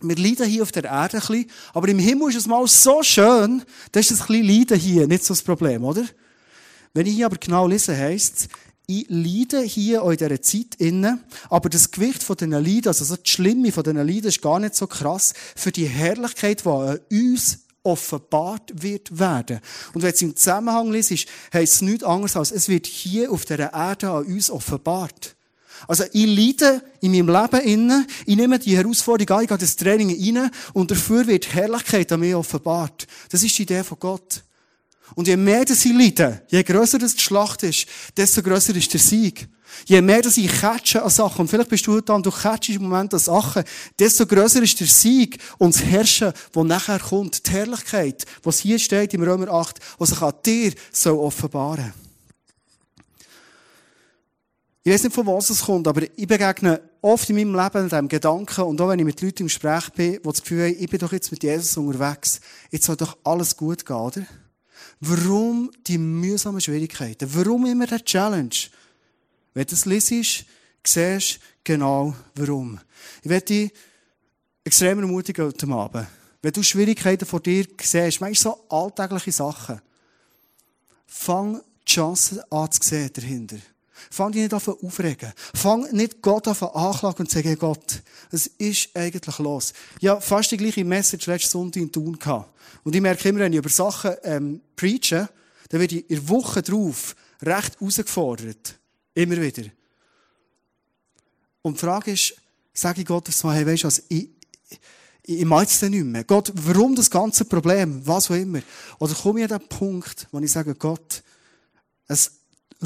[0.00, 3.02] Wir leiden hier auf der Erde ein bisschen, aber im Himmel ist es mal so
[3.02, 6.04] schön, dass ist ein bisschen Leiden hier nicht so das Problem, oder?
[6.94, 8.48] Wenn ich hier aber genau lese, heisst
[8.88, 13.28] leide hier in dieser Zeit inne, aber das Gewicht von diesen Leiden, also so das
[13.28, 17.60] Schlimme von diesen Leiden ist gar nicht so krass für die Herrlichkeit, die an uns
[17.84, 19.60] offenbart wird werden.
[19.92, 21.10] Und wenn es im Zusammenhang ist,
[21.52, 25.36] heisst es nichts anderes als, es wird hier auf dieser Erde an uns offenbart.
[25.88, 29.76] Also, ich leide in meinem Leben inne, ich nehme die Herausforderung an, ich gehe das
[29.76, 33.06] Training rein und dafür wird Herrlichkeit an mir offenbart.
[33.30, 34.44] Das ist die Idee von Gott.
[35.14, 38.92] Und je mehr dass sie leiden, je grösser das die Schlacht ist, desto grösser ist
[38.92, 39.48] der Sieg.
[39.86, 42.78] Je mehr dass ich catche an Sachen, und vielleicht bist du heute und du catchest
[42.78, 43.64] im Moment an Sachen,
[43.98, 47.46] desto grösser ist der Sieg und das Herrschen, das nachher kommt.
[47.46, 51.92] Die Herrlichkeit, was hier steht im Römer 8, was sich an dir soll offenbaren
[54.84, 58.08] Ich weiß nicht, von was es kommt, aber ich begegne oft in meinem Leben dem
[58.08, 60.90] Gedanken, und auch wenn ich mit Leuten im Gespräch bin, die das Gefühl haben, ich
[60.90, 64.26] bin doch jetzt mit Jesus unterwegs, jetzt soll doch alles gut gehen, oder?
[65.04, 67.28] Warum die mühsamen Schwierigkeiten?
[67.34, 68.54] Warum immer der Challenge?
[69.52, 70.46] Wenn du das liest,
[70.86, 72.78] siehst genau warum.
[73.20, 73.72] Ich werde dich
[74.62, 76.06] extrem ermutigen heute Abend.
[76.40, 79.80] Wenn du Schwierigkeiten vor dir siehst, manchmal so alltägliche Sachen,
[81.04, 83.58] fang die Chance an zu sehen dahinter.
[84.10, 85.32] Fang dich nicht an aufregen.
[85.54, 89.72] Fang nicht Gott an anklagen und sagen, Gott, was ist eigentlich los?
[90.00, 92.50] Ja, fast die gleiche Message letzten Sonntag in Thun gehabt.
[92.84, 95.28] Und ich merke immer, wenn ich über Sachen ähm, preache,
[95.68, 98.78] dann werde ich in der Woche drauf recht herausgefordert.
[99.14, 99.68] Immer wieder.
[101.62, 102.34] Und die Frage ist,
[102.72, 104.28] sage ich Gott mal, hey, weißt du was, ich,
[104.68, 104.80] ich,
[105.38, 106.24] ich meine es nicht mehr.
[106.24, 108.04] Gott, warum das ganze Problem?
[108.06, 108.60] Was auch immer.
[108.98, 111.22] Oder komme ich an den Punkt, wo ich sage, Gott,
[112.08, 112.32] es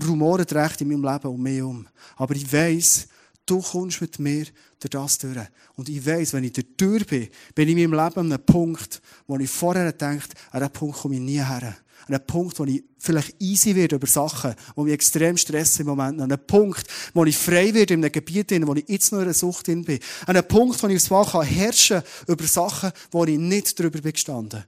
[0.07, 1.87] rumort recht in meinem Leben um mich um.
[2.17, 3.09] Aber ich weiss,
[3.47, 4.47] du kommst mit mir
[4.81, 5.37] durch das durch.
[5.77, 9.01] Und ich weiss, wenn ich durch bin, bin ich in meinem Leben an einem Punkt,
[9.27, 11.77] wo ich vorher denkt, an diesen Punkt komme ich nie her.
[12.09, 15.89] An einem Punkt, wo ich vielleicht easy werde über Sachen, wo mich extrem stressen im
[15.89, 16.21] Moment.
[16.21, 19.25] An einem Punkt, wo ich frei werde in einem Gebiet, wo ich jetzt noch in
[19.25, 19.85] einer Sucht bin.
[20.27, 24.01] An einem Punkt, wo ich aufs Mal herrschen kann über Sachen, wo ich nicht drüber
[24.01, 24.65] bin gestanden.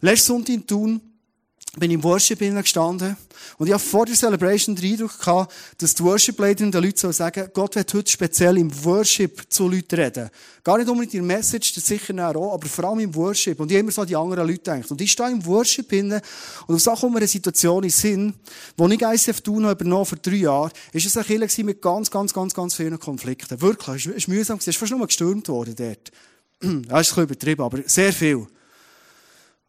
[0.00, 1.00] Letztes Sonntag in Thun,
[1.76, 3.16] bin im Worship gestanden
[3.58, 7.12] und ich habe vor der Celebration den Eindruck gehabt, dass die Worship-Leiterin den Leuten so
[7.12, 10.30] sagen, Gott wird heute speziell im Worship zu Leuten reden.
[10.64, 13.58] Gar nicht unbedingt in der Message, das sicher auch, aber vor allem im Worship.
[13.60, 14.90] Und ich immer so an die anderen Leute denkt.
[14.90, 16.20] Und ich stehe im Worship hin
[16.66, 18.34] und auf Sachen, wo wir eine Situation in Sinn,
[18.76, 22.32] wo ich ICF Thun übernommen vor drei Jahren, ist es ein Kirche mit ganz, ganz,
[22.32, 23.60] ganz, ganz vielen Konflikten.
[23.60, 26.12] Wirklich, es ist mühsam, es ist fast nur gestürmt worden dort.
[26.60, 28.46] das ist ein bisschen übertrieben, aber sehr viel.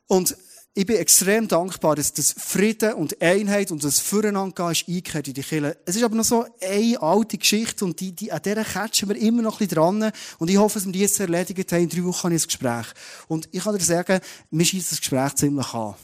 [0.07, 0.35] Und
[0.75, 5.34] ich bin extrem dankbar, dass das Frieden und Einheit und das Füreinander ist eingekehrt in
[5.34, 5.77] die Kirche.
[5.86, 9.17] Es ist aber noch so eine alte Geschichte und die, die, an dieser catchen wir
[9.17, 10.12] immer noch ein bisschen dran.
[10.38, 11.84] Und ich hoffe, dass wir die jetzt erledigt haben.
[11.84, 12.86] In drei Wochen habe ich ein Gespräch.
[13.27, 14.19] Und ich kann dir sagen,
[14.51, 15.95] mir schießt das Gespräch ziemlich an.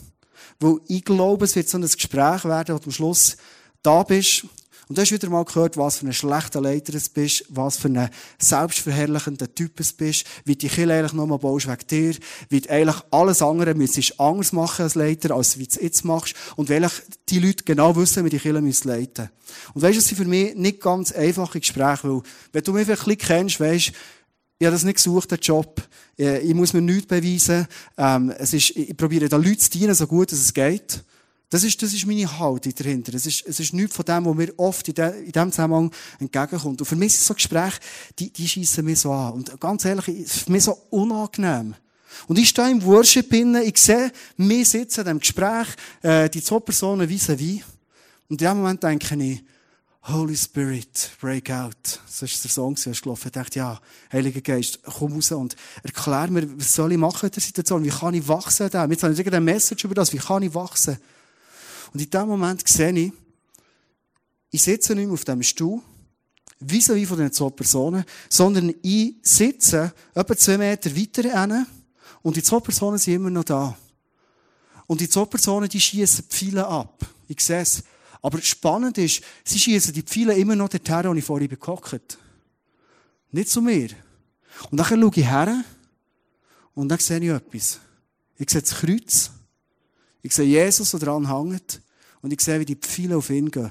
[0.60, 3.38] Weil ich glaube, es wird so ein Gespräch werden, wo du am Schluss
[3.84, 4.46] da bist
[4.88, 7.88] und du hast wieder mal gehört, was für ein schlechter Leiter du bist, was für
[7.88, 12.16] ein selbstverherrlichender Typ du bist, wie die Kirche eigentlich nochmal baust wegen dir,
[12.50, 16.06] wie du eigentlich alles andere müsstest anders machen als Leiter, als wie du es jetzt
[16.06, 16.88] machst, und weil
[17.30, 19.30] die Leute genau wissen, wie die Kirche müssen leiten
[19.74, 22.22] Und weisst, das sind für mich nicht ganz einfache Gespräche, weil,
[22.54, 23.92] wenn du mich vielleicht ein bisschen kennst, weisst,
[24.58, 25.82] ich habe das nicht gesucht, den Job.
[26.16, 27.68] Ich muss mir nichts beweisen.
[27.98, 31.04] Ähm, es ist, ich probiere da Leute zu dienen, so gut, dass es geht.
[31.56, 33.14] Das ist, das ist meine Haltung dahinter.
[33.14, 35.90] Es ist, es ist nichts von dem, was mir oft in, de, in diesem Zusammenhang
[36.20, 36.82] entgegenkommt.
[36.82, 37.80] Und für mich sind so Gespräche,
[38.20, 39.36] die, die schiessen mich so an.
[39.36, 41.74] Und ganz ehrlich, ist für mich so unangenehm.
[42.28, 45.68] Und ich stehe im Worship innen, ich sehe mich sitzen in diesem Gespräch,
[46.02, 47.64] äh, die zwei Personen vis-à-vis.
[48.28, 49.42] Und in dem Moment denke ich,
[50.10, 52.02] Holy Spirit, break out.
[52.06, 53.28] Das ist der Song, der gelaufen.
[53.28, 53.80] Ich dachte, ja,
[54.12, 57.86] Heiliger Geist, komm raus und erklär mir, was soll ich machen in der Situation?
[57.86, 58.64] Wie kann ich wachsen?
[58.64, 60.12] Jetzt habe ich eine Message über das.
[60.12, 60.98] Wie kann ich wachsen?
[61.96, 63.14] Und in dem Moment sehe ich,
[64.52, 65.82] ich sitze nicht mehr auf dem Stuhl,
[66.60, 71.66] vis-à-vis von den zwei Personen, sondern ich sitze etwa zwei Meter weiter hin
[72.22, 73.78] und die zwei Personen sind immer noch da.
[74.88, 77.06] Und die zwei Personen, die schießen die Pfeile ab.
[77.30, 77.82] Ich sehe es.
[78.22, 82.18] Aber spannend ist, sie schießen die Pfeile immer noch dorthin, wo ich vorhin bekockt
[83.32, 83.92] Nicht zu mir.
[84.70, 85.64] Und dann schaue ich her
[86.74, 87.80] und dann sehe ich etwas.
[88.38, 89.32] Ich sehe das Kreuz.
[90.22, 91.85] Ich sehe Jesus, der dran hängt.
[92.26, 93.70] Und ich sehe, wie die Pfeile auf ihn gehen.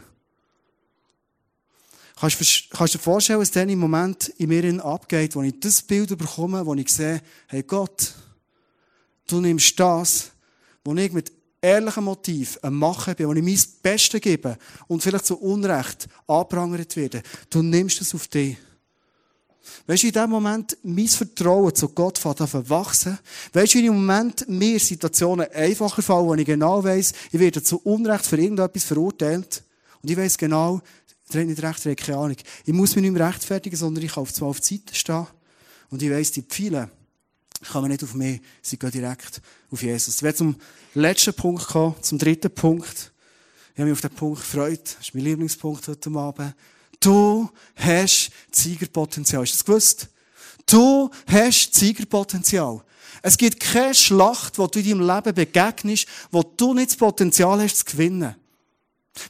[2.15, 6.17] Kannst du dir vorstellen, was dann im Moment in mir abgeht, wo ich das Bild
[6.17, 8.15] bekomme, wo ich sehe, hey Gott,
[9.27, 10.31] du nimmst das,
[10.85, 15.27] wo ich mit ehrlichem Motiv ein Machen bin, wo ich mein Bestes gebe und vielleicht
[15.27, 17.25] zu Unrecht anprangert werde.
[17.51, 18.57] Du nimmst es auf dich.
[19.87, 23.19] Weißt du, in dem Moment mein Vertrauen zu Gott fängt an wachsen.
[23.53, 27.63] Weißt du, in dem Moment mir Situationen einfacher fallen, wo ich genau weiss, ich werde
[27.63, 29.63] zu Unrecht für irgendetwas verurteilt.
[30.03, 30.81] Und ich weiss genau,
[31.33, 32.37] der hat nicht recht, der hat keine Ahnung.
[32.65, 35.27] Ich muss mich nicht mehr rechtfertigen, sondern ich kann auf zwei auf die Seite stehen.
[35.91, 36.91] Und ich weiss, die Pfeile
[37.71, 40.17] kommen nicht auf mich, sie gehen direkt auf Jesus.
[40.17, 40.57] Ich werde zum
[40.95, 43.13] letzten Punkt kommen, zum dritten Punkt.
[43.75, 44.83] Ich habe mich auf den Punkt gefreut.
[44.85, 46.55] Das ist mein Lieblingspunkt heute Abend.
[47.01, 49.43] Du hast Siegerpotenzial.
[49.43, 50.09] Hast du das gewusst?
[50.67, 52.83] Du hast Siegerpotenzial.
[53.23, 57.61] Es gibt keine Schlacht, wo du in deinem Leben begegnest, wo du nicht das Potenzial
[57.63, 58.35] hast zu gewinnen.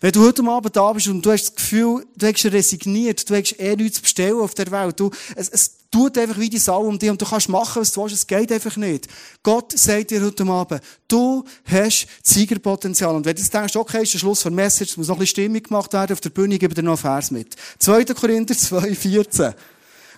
[0.01, 3.37] Wenn du heute Abend da bist und du hast das Gefühl, du hast resigniert, du
[3.37, 6.59] hast eh nichts zu bestellen auf der Welt, du, es, es tut einfach wie die
[6.59, 9.07] Sau um dich und du kannst machen, was du willst, es geht einfach nicht.
[9.45, 13.15] Gott sagt dir heute Abend, du hast Siegerpotenzial.
[13.15, 15.21] Und wenn du jetzt denkst, okay, ist der Schluss von Message, es muss noch ein
[15.21, 17.55] bisschen Stimmung gemacht werden auf der Bühne, gebe dir noch einen Vers mit.
[17.79, 18.07] 2.
[18.07, 19.55] Korinther 2, 14.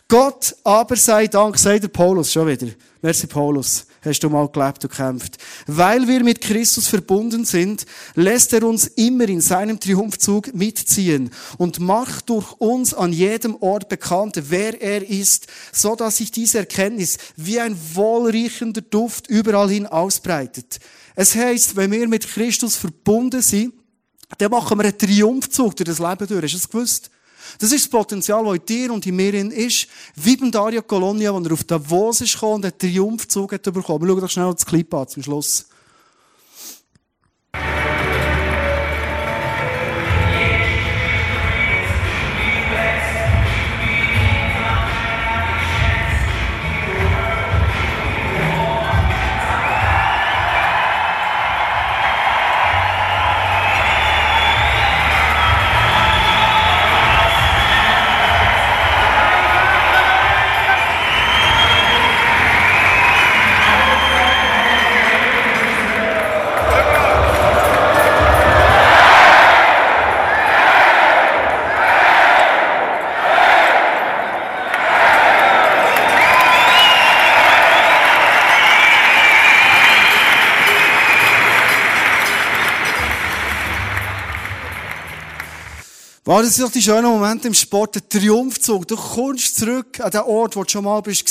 [0.09, 2.69] Gott aber sei Dank, sagt der Paulus schon wieder.
[3.03, 3.85] Merci Paulus.
[4.07, 5.37] Hast du mal gelebt und gekämpft.
[5.67, 7.85] Weil wir mit Christus verbunden sind,
[8.15, 13.89] lässt er uns immer in seinem Triumphzug mitziehen und macht durch uns an jedem Ort
[13.89, 19.87] bekannt, wer er ist, so dass sich diese Erkenntnis wie ein wohlriechender Duft überall hin
[19.87, 20.79] ausbreitet.
[21.15, 23.75] Es heißt, wenn wir mit Christus verbunden sind,
[24.39, 26.43] dann machen wir einen Triumphzug durch das Leben durch.
[26.43, 27.11] Hast du das gewusst?
[27.59, 29.89] Das ist das Potenzial, das in dir und in mir ist.
[30.15, 34.09] Wie beim Dario Colonia, als er auf Davos ist und einen Triumphzug hat bekommen.
[34.09, 35.67] Schau doch schnell das Clip an zum Schluss.
[86.37, 88.87] Wow, das sind doch die schönen Momente im Sport, der Triumphzug.
[88.87, 91.27] Du kommst zurück an den Ort, wo du schon mal bist,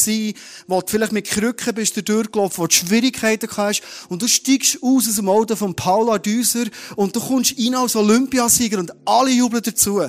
[0.65, 5.07] wo du vielleicht mit Krücken bist, durchgelaufen, wo du Schwierigkeiten hast, und du steigst aus
[5.07, 6.63] aus dem Auto von Paula Düser,
[6.95, 10.01] und du kommst rein als Olympiasieger, und alle jubeln dazu.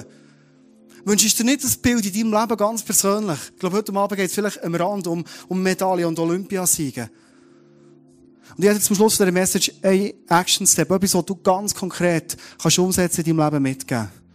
[1.05, 3.39] Wünschst du dir nicht das Bild in deinem Leben ganz persönlich?
[3.53, 7.11] Ich glaube, heute Abend geht es vielleicht am Rand um, um Medaillen und Olympiasiege.
[8.57, 12.35] Und ich habe zum Schluss dieser Message ein Action Step, etwas, was du ganz konkret
[12.59, 14.26] kannst umsetzen in deinem Leben mitgeben.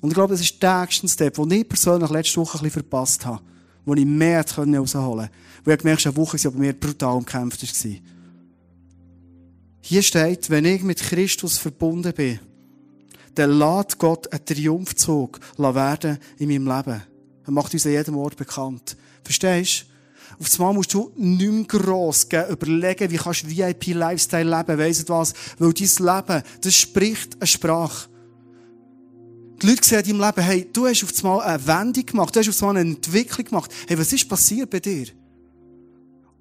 [0.00, 2.82] Und ich glaube, das ist der Action Step, den ich persönlich letzte Woche ein bisschen
[2.82, 3.42] verpasst habe.
[3.84, 5.30] Wo ich mehr herausholen konnte.
[5.64, 7.92] Wo ich gemerkt habe, eine Woche war bei mir brutal umkämpft war.
[9.80, 12.40] Hier steht, wenn ich mit Christus verbunden bin,
[13.36, 17.02] dann lässt Gott einen Triumphzug werden in meinem Leben.
[17.44, 18.96] Er macht uns an jedem Ort bekannt.
[19.22, 19.96] Verstehst du?
[20.40, 25.12] Auf einmal musst du nicht mehr gross überlegen, wie kannst du VIP-Lifestyle leben, weißt du
[25.12, 25.32] was?
[25.58, 28.08] Weil dein Leben, das spricht eine Sprache.
[29.62, 32.40] Die Leute sehen in deinem Leben, hey, du hast auf einmal eine Wendung gemacht, du
[32.40, 33.70] hast auf einmal eine Entwicklung gemacht.
[33.86, 35.06] Hey, was ist passiert bei dir?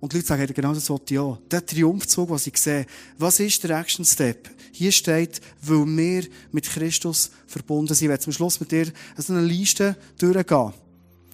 [0.01, 1.39] Und die Leute sagen, hey, genau das wollte ich auch.
[1.49, 2.85] Der Triumphzug, was ich sehe.
[3.17, 4.49] Was ist der Action Step?
[4.71, 8.05] Hier steht, weil wir mit Christus verbunden sind.
[8.05, 10.73] Ich werde zum Schluss mit dir so eine Liste durchgehen.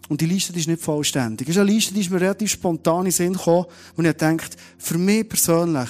[0.08, 1.48] Und die Liste die ist nicht vollständig.
[1.48, 3.66] Es ist eine Liste, die ist mir relativ spontan in Sinn gekommen,
[3.96, 5.90] und ich denkt, für mich persönlich,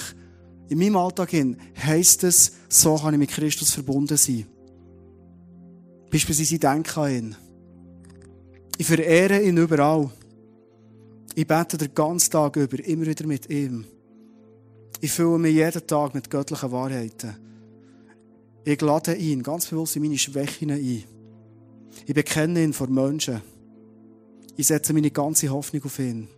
[0.68, 4.46] in meinem Alltag hin, heisst es, so kann ich mit Christus verbunden sein.
[6.12, 7.36] Beispielsweise ich denke an ihn.
[8.76, 10.10] Ich verehre ihn überall.
[11.34, 13.86] Ich bete den ganzen Tag über, immer wieder mit ihm.
[15.00, 17.34] Ich fülle mich jeden Tag mit göttlichen Wahrheiten.
[18.62, 21.04] Ich lade ihn ganz bewusst in meine Schwächen ein.
[22.06, 23.40] Ich bekenne ihn vor Menschen.
[24.54, 26.28] Ich setze meine ganze Hoffnung auf ihn.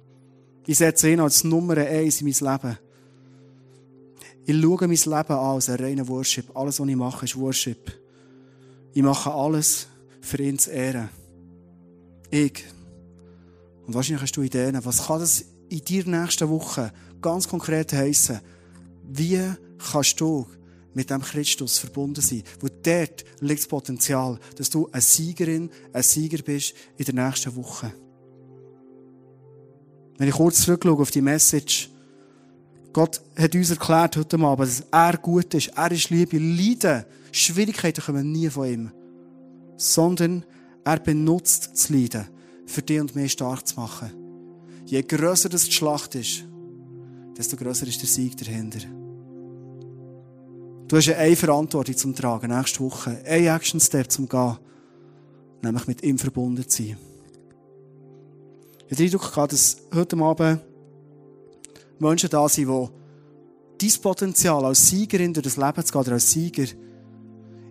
[0.68, 2.78] Ich setze ihn als Nummer eins in mein Leben.
[4.46, 6.56] Ich schaue mein Leben an als ein reiner Worship.
[6.56, 8.03] Alles, was ich mache, ist Worship.
[8.94, 9.88] Ich mache alles
[10.20, 11.08] für ihn zu ehren.
[12.30, 12.64] Ich.
[13.86, 14.78] Und wahrscheinlich hast du Ideen.
[14.84, 18.40] Was kann das in dir nächsten Woche ganz konkret heissen?
[19.02, 19.40] Wie
[19.90, 20.46] kannst du
[20.94, 22.44] mit dem Christus verbunden sein?
[22.60, 27.54] Wo dort liegt das Potenzial, dass du eine Siegerin, ein Sieger bist in der nächsten
[27.56, 27.92] Woche.
[30.16, 31.90] Wenn ich kurz zurückschaue auf die Message,
[32.94, 38.00] Gott hat uns erklärt heute Abend, dass er gut ist, er ist Liebe, Leiden Schwierigkeiten
[38.00, 38.90] kommen nie von ihm.
[39.76, 40.44] Sondern
[40.84, 42.28] er benutzt das Leiden,
[42.66, 44.12] für dich und mich stark zu machen.
[44.86, 46.44] Je grösser das die Schlacht ist,
[47.36, 48.86] desto grösser ist der Sieg dahinter.
[50.86, 53.20] Du hast eine Verantwortung zum Tragen, nächste Woche.
[53.26, 54.58] Ein Action Step zum Gehen.
[55.62, 56.96] Nämlich mit ihm verbunden zu sein.
[58.86, 60.60] Ich habe den Eindruck dass heute Abend
[61.98, 62.68] Menschen da sind,
[63.80, 66.66] die dein Potenzial als Siegerin durch das Leben zu gehen, oder als Sieger,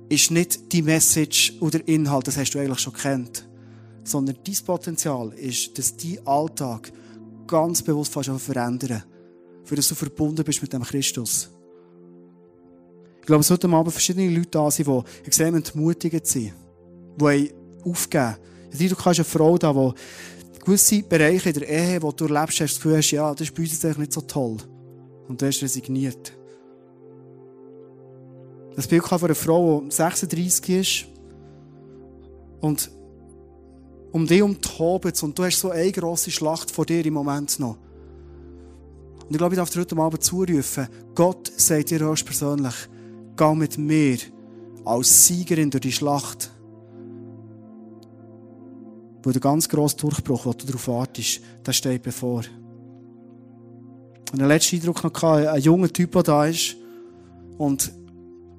[0.10, 3.48] ist nicht die Message oder Inhalt, das hast du eigentlich schon kennt,
[4.04, 6.92] sondern dein Potenzial ist, dass dein Alltag
[7.48, 9.04] ganz bewusst fast verändern
[9.64, 11.50] für dass du verbunden bist mit dem Christus.
[13.22, 16.54] Ich glaube, es sollten Abend verschiedene Leute da sein, die extrem entmutigend sind,
[17.20, 17.54] die
[17.86, 18.36] aufgeben.
[18.78, 19.94] Du kannst eine Frau da, die
[20.64, 23.56] gewisse Bereiche in der Ehe, die du erlebst, hast das Gefühl hast, ja, das ist
[23.56, 24.58] bei uns jetzt nicht so toll.
[25.28, 26.34] Und du hast resigniert.
[28.76, 31.06] Das Bild von einer Frau, die 36 ist
[32.62, 32.90] und
[34.12, 37.78] um dich umtobt und du hast so eine grosse Schlacht vor dir im Moment noch.
[39.26, 42.76] Und ich glaube, ich darf dir heute Abend zurufen, Gott sagt dir höchstpersönlich,
[43.36, 44.18] geh mit mir
[44.86, 46.53] als Siegerin durch die Schlacht.
[49.24, 52.44] Wo der ganz grosse Durchbruch, wo du darauf wartest, der steht bevor.
[54.32, 56.76] Und den letzten Eindruck noch gehabt, ein junger Typ, der da ist.
[57.58, 57.92] Und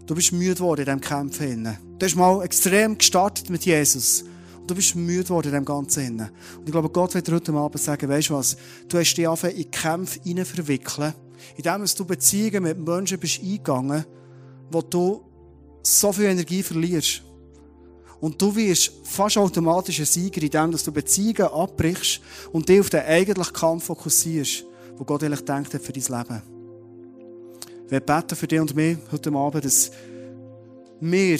[0.06, 1.38] du bist müde geworden in diesem Kampf.
[1.38, 4.24] Du hast mal extrem gestartet mit Jesus.
[4.60, 6.20] Und du bist müde geworden in dem Ganzen.
[6.20, 6.30] Und
[6.64, 8.56] ich glaube, Gott wird heute Abend sagen, weißt du was?
[8.88, 11.14] Du hast dich angefangen, in Kämpfe hinein.
[11.56, 14.04] Indem du Beziehungen mit Menschen bist eingegangen,
[14.70, 15.22] wo du
[15.82, 17.22] so viel Energie verlierst.
[18.24, 22.22] Und du wirst fast automatisch ein Sieger, indem du Beziehungen abbrichst
[22.52, 24.64] und dich auf den eigentlichen Kampf fokussierst,
[24.96, 26.42] wo Gott eigentlich denkt hat für dein Leben.
[27.90, 29.90] Wir beten für dich und mich heute Abend, dass
[31.00, 31.38] wir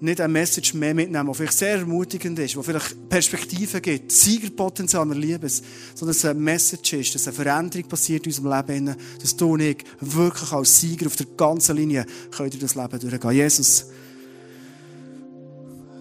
[0.00, 5.04] nicht eine Message mehr mitnehmen, die vielleicht sehr ermutigend ist, die vielleicht Perspektiven gibt, Siegerpotenzial,
[5.04, 5.62] wir lieben es,
[5.94, 9.52] sondern dass es eine Message ist, dass eine Veränderung passiert in unserem Leben, dass du
[9.52, 12.06] und ich wirklich als Sieger auf der ganzen Linie
[12.38, 13.32] durch das Leben durchgehen.
[13.32, 13.90] Jesus,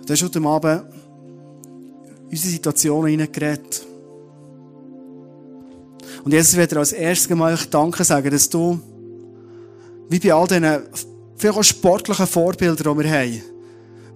[0.05, 0.83] du hast heute Abend
[2.29, 3.85] unsere Situation hineingeredet.
[6.23, 8.79] Und Jesus wird dir als erstes Mal Danke sagen, dass du,
[10.09, 10.65] wie bei all diesen
[11.35, 13.41] vielleicht auch sportlichen Vorbildern, die wir haben,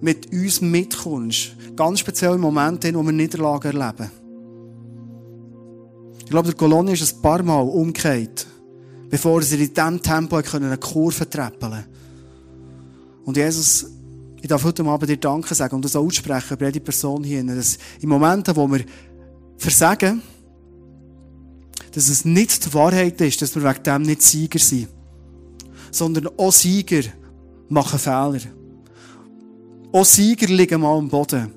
[0.00, 1.56] mit uns mitkommst.
[1.76, 4.10] Ganz speziell in Momenten, wo wir Niederlagen erleben.
[6.18, 8.46] Ich glaube, der Kolonie ist ein paar Mal umgekehrt,
[9.08, 11.84] bevor sie in diesem Tempo eine Kurve treppeln
[13.24, 13.86] Und Jesus,
[14.42, 17.78] ich darf heute Abend dir Danke sagen und das aussprechen bei jeder Person hier, dass
[18.00, 18.84] in Momenten, wo wir
[19.58, 20.22] versagen,
[21.92, 24.88] dass es nicht die Wahrheit ist, dass wir wegen dem nicht Sieger sind,
[25.90, 27.02] sondern auch Sieger
[27.68, 28.40] machen Fehler.
[29.92, 31.52] Auch Sieger liegen mal am Boden.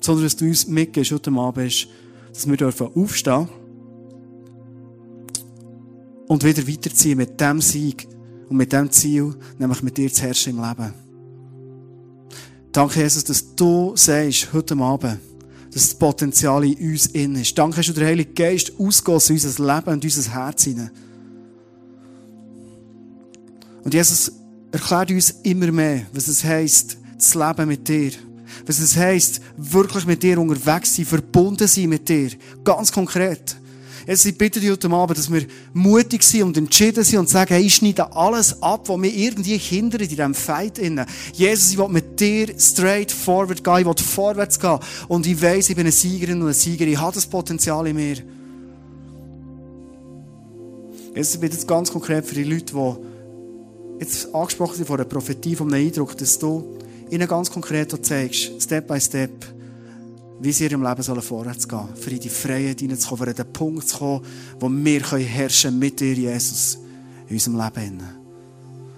[0.00, 1.88] Sondern dass du uns mitgehst heute Abend ist,
[2.32, 3.48] dass wir dürfen aufstehen
[6.28, 8.06] und wieder weiterziehen mit dem Sieg
[8.48, 11.09] und mit dem Ziel, nämlich mit dir zu herrschen im Leben.
[12.72, 15.18] Danke, Jesus, dass du sagst, heute Abend,
[15.72, 17.58] dass das Potenzial in uns in ist.
[17.58, 20.90] Danke, dass du der Heilige Geist ausgehst in unser Leben und unser Herz hinein.
[23.82, 24.30] Und Jesus,
[24.70, 28.12] erklärt uns immer mehr, was es heisst, zu leben mit dir.
[28.66, 32.30] Was es heisst, wirklich mit dir unterwegs sein, verbunden sein mit dir.
[32.62, 33.56] Ganz konkret.
[34.06, 37.54] Jetzt, ich bitte dich heute Abend, dass wir mutig sind und entschieden sind und sagen,
[37.54, 40.80] hey, ich schneide alles ab, was mir irgendwie hindert in diesem Fight.
[41.34, 44.78] Jesus, ich will mit dir straight forward gehen, ich will vorwärts gehen.
[45.08, 47.96] Und ich weiss, ich bin eine Siegerin und ein Sieger, ich habe das Potenzial in
[47.96, 48.16] mir.
[51.14, 55.56] Jetzt, bitte jetzt ganz konkret für die Leute, die jetzt angesprochen sind von der Prophetie,
[55.58, 56.78] einem Eindruck, dass du
[57.10, 59.30] ihnen ganz konkret zeigst, Step by Step,
[60.40, 63.52] wie sie ihrem Leben sollen vorwärts gehen sollen, für in die Freiheit hineinzukommen, für den
[63.52, 64.24] Punkt zu kommen,
[64.58, 66.78] wo wir können herrschen mit dir, Jesus,
[67.28, 68.02] in unserem Leben.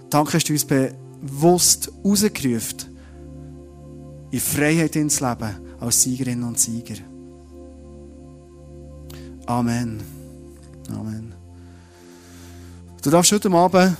[0.09, 2.93] Danke, dass du uns bewusst rausgerufen
[4.31, 6.95] in Freiheit ins Leben als Siegerinnen und Sieger.
[9.45, 10.01] Amen.
[10.89, 11.33] Amen.
[13.01, 13.97] Du darfst heute Abend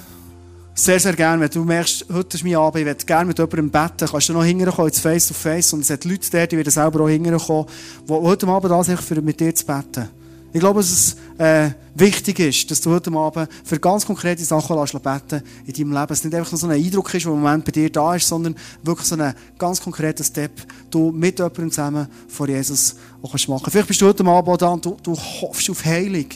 [0.76, 3.70] sehr, sehr gerne, wenn du merkst, heute ist mein Abend, ich würde gerne mit jemandem
[3.70, 6.58] beten, kannst du noch hinterkommen, jetzt face to face, und es hat Leute dort, die
[6.58, 7.66] werden selber auch hinterkommen,
[8.08, 10.10] die heute Abend da sind, für mit dir zu beten.
[10.52, 14.78] Ich glaube, dass es äh, wichtig ist, dass du heute Abend für ganz konkrete Sachen
[14.78, 16.14] lässt beten in deinem Leben.
[16.14, 18.28] Es nicht einfach nur so ein Eindruck ist, der im Moment bei dir da ist,
[18.28, 20.52] sondern wirklich so ein ganz konkreter Step,
[20.92, 23.72] du mit jemandem zusammen vor Jesus auch kannst machen.
[23.72, 26.28] Vielleicht bist du heute Abend da und du, du hoffst auf Heilung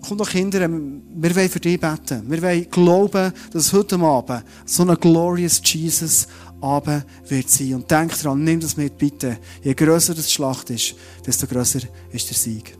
[0.00, 2.22] komm doch Kinder, wir wollen für dich beten.
[2.28, 6.28] Wir wollen glauben, dass heute Abend so ein glorious Jesus
[6.60, 7.74] Abend wird sein.
[7.74, 9.38] Und denk dran, nimm das mit, bitte.
[9.62, 10.94] Je grösser das Schlacht ist,
[11.26, 11.80] desto grösser
[12.12, 12.77] ist der Sieg.